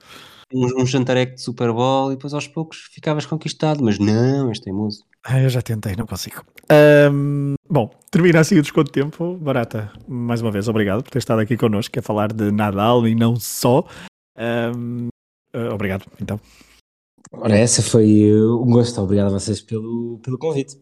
um, 0.52 0.82
um 0.82 0.86
jantareco 0.86 1.34
de 1.34 1.42
Super 1.42 1.72
Bowl 1.72 2.12
e 2.12 2.16
depois 2.16 2.32
aos 2.34 2.46
poucos 2.46 2.88
ficavas 2.92 3.26
conquistado, 3.26 3.82
mas 3.82 3.98
não, 3.98 4.48
és 4.48 4.60
teimoso. 4.60 5.04
Ah, 5.24 5.40
eu 5.40 5.48
já 5.48 5.60
tentei, 5.60 5.94
não 5.96 6.06
consigo. 6.06 6.44
Um, 7.12 7.54
bom, 7.68 7.90
termina 8.10 8.40
assim 8.40 8.58
o 8.58 8.62
desconto 8.62 8.90
de 8.90 9.02
tempo. 9.02 9.36
Barata, 9.36 9.92
mais 10.06 10.40
uma 10.40 10.50
vez, 10.50 10.68
obrigado 10.68 11.02
por 11.02 11.10
ter 11.10 11.18
estado 11.18 11.40
aqui 11.40 11.56
connosco 11.56 11.98
a 11.98 12.02
falar 12.02 12.32
de 12.32 12.50
Nadal 12.50 13.06
e 13.06 13.14
não 13.14 13.36
só. 13.36 13.84
Um, 14.74 15.08
uh, 15.54 15.74
obrigado, 15.74 16.06
então. 16.20 16.40
Ora, 17.32 17.56
essa 17.56 17.82
foi 17.82 18.32
uh, 18.32 18.62
um 18.62 18.70
gosto. 18.70 19.00
Obrigado 19.00 19.26
a 19.26 19.38
vocês 19.38 19.60
pelo, 19.60 20.18
pelo 20.22 20.38
convite. 20.38 20.76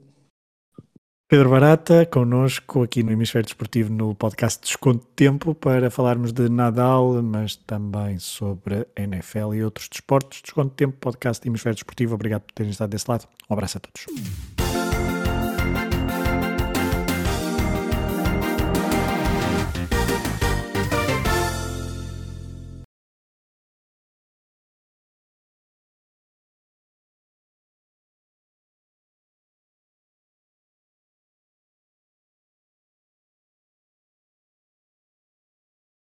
Pedro 1.29 1.51
Barata, 1.51 2.07
connosco 2.07 2.85
aqui 2.85 3.03
no 3.03 3.11
Hemisfério 3.11 3.45
Desportivo 3.45 3.93
no 3.93 4.15
podcast 4.15 4.61
Desconto 4.63 5.05
de 5.07 5.13
Tempo 5.17 5.57
para 5.57 5.91
falarmos 5.91 6.33
de 6.33 6.49
Nadal, 6.49 7.21
mas 7.21 7.57
também 7.57 8.17
sobre 8.21 8.87
NFL 8.97 9.55
e 9.55 9.65
outros 9.65 9.89
desportos. 9.89 10.41
Desconto 10.41 10.71
de 10.71 10.77
Tempo, 10.77 10.97
podcast 11.01 11.45
Hemisfério 11.45 11.75
Desportivo. 11.75 12.15
Obrigado 12.15 12.43
por 12.43 12.53
terem 12.53 12.71
estado 12.71 12.91
desse 12.91 13.11
lado. 13.11 13.27
Um 13.51 13.55
abraço 13.55 13.79
a 13.79 13.81
todos. 13.81 14.07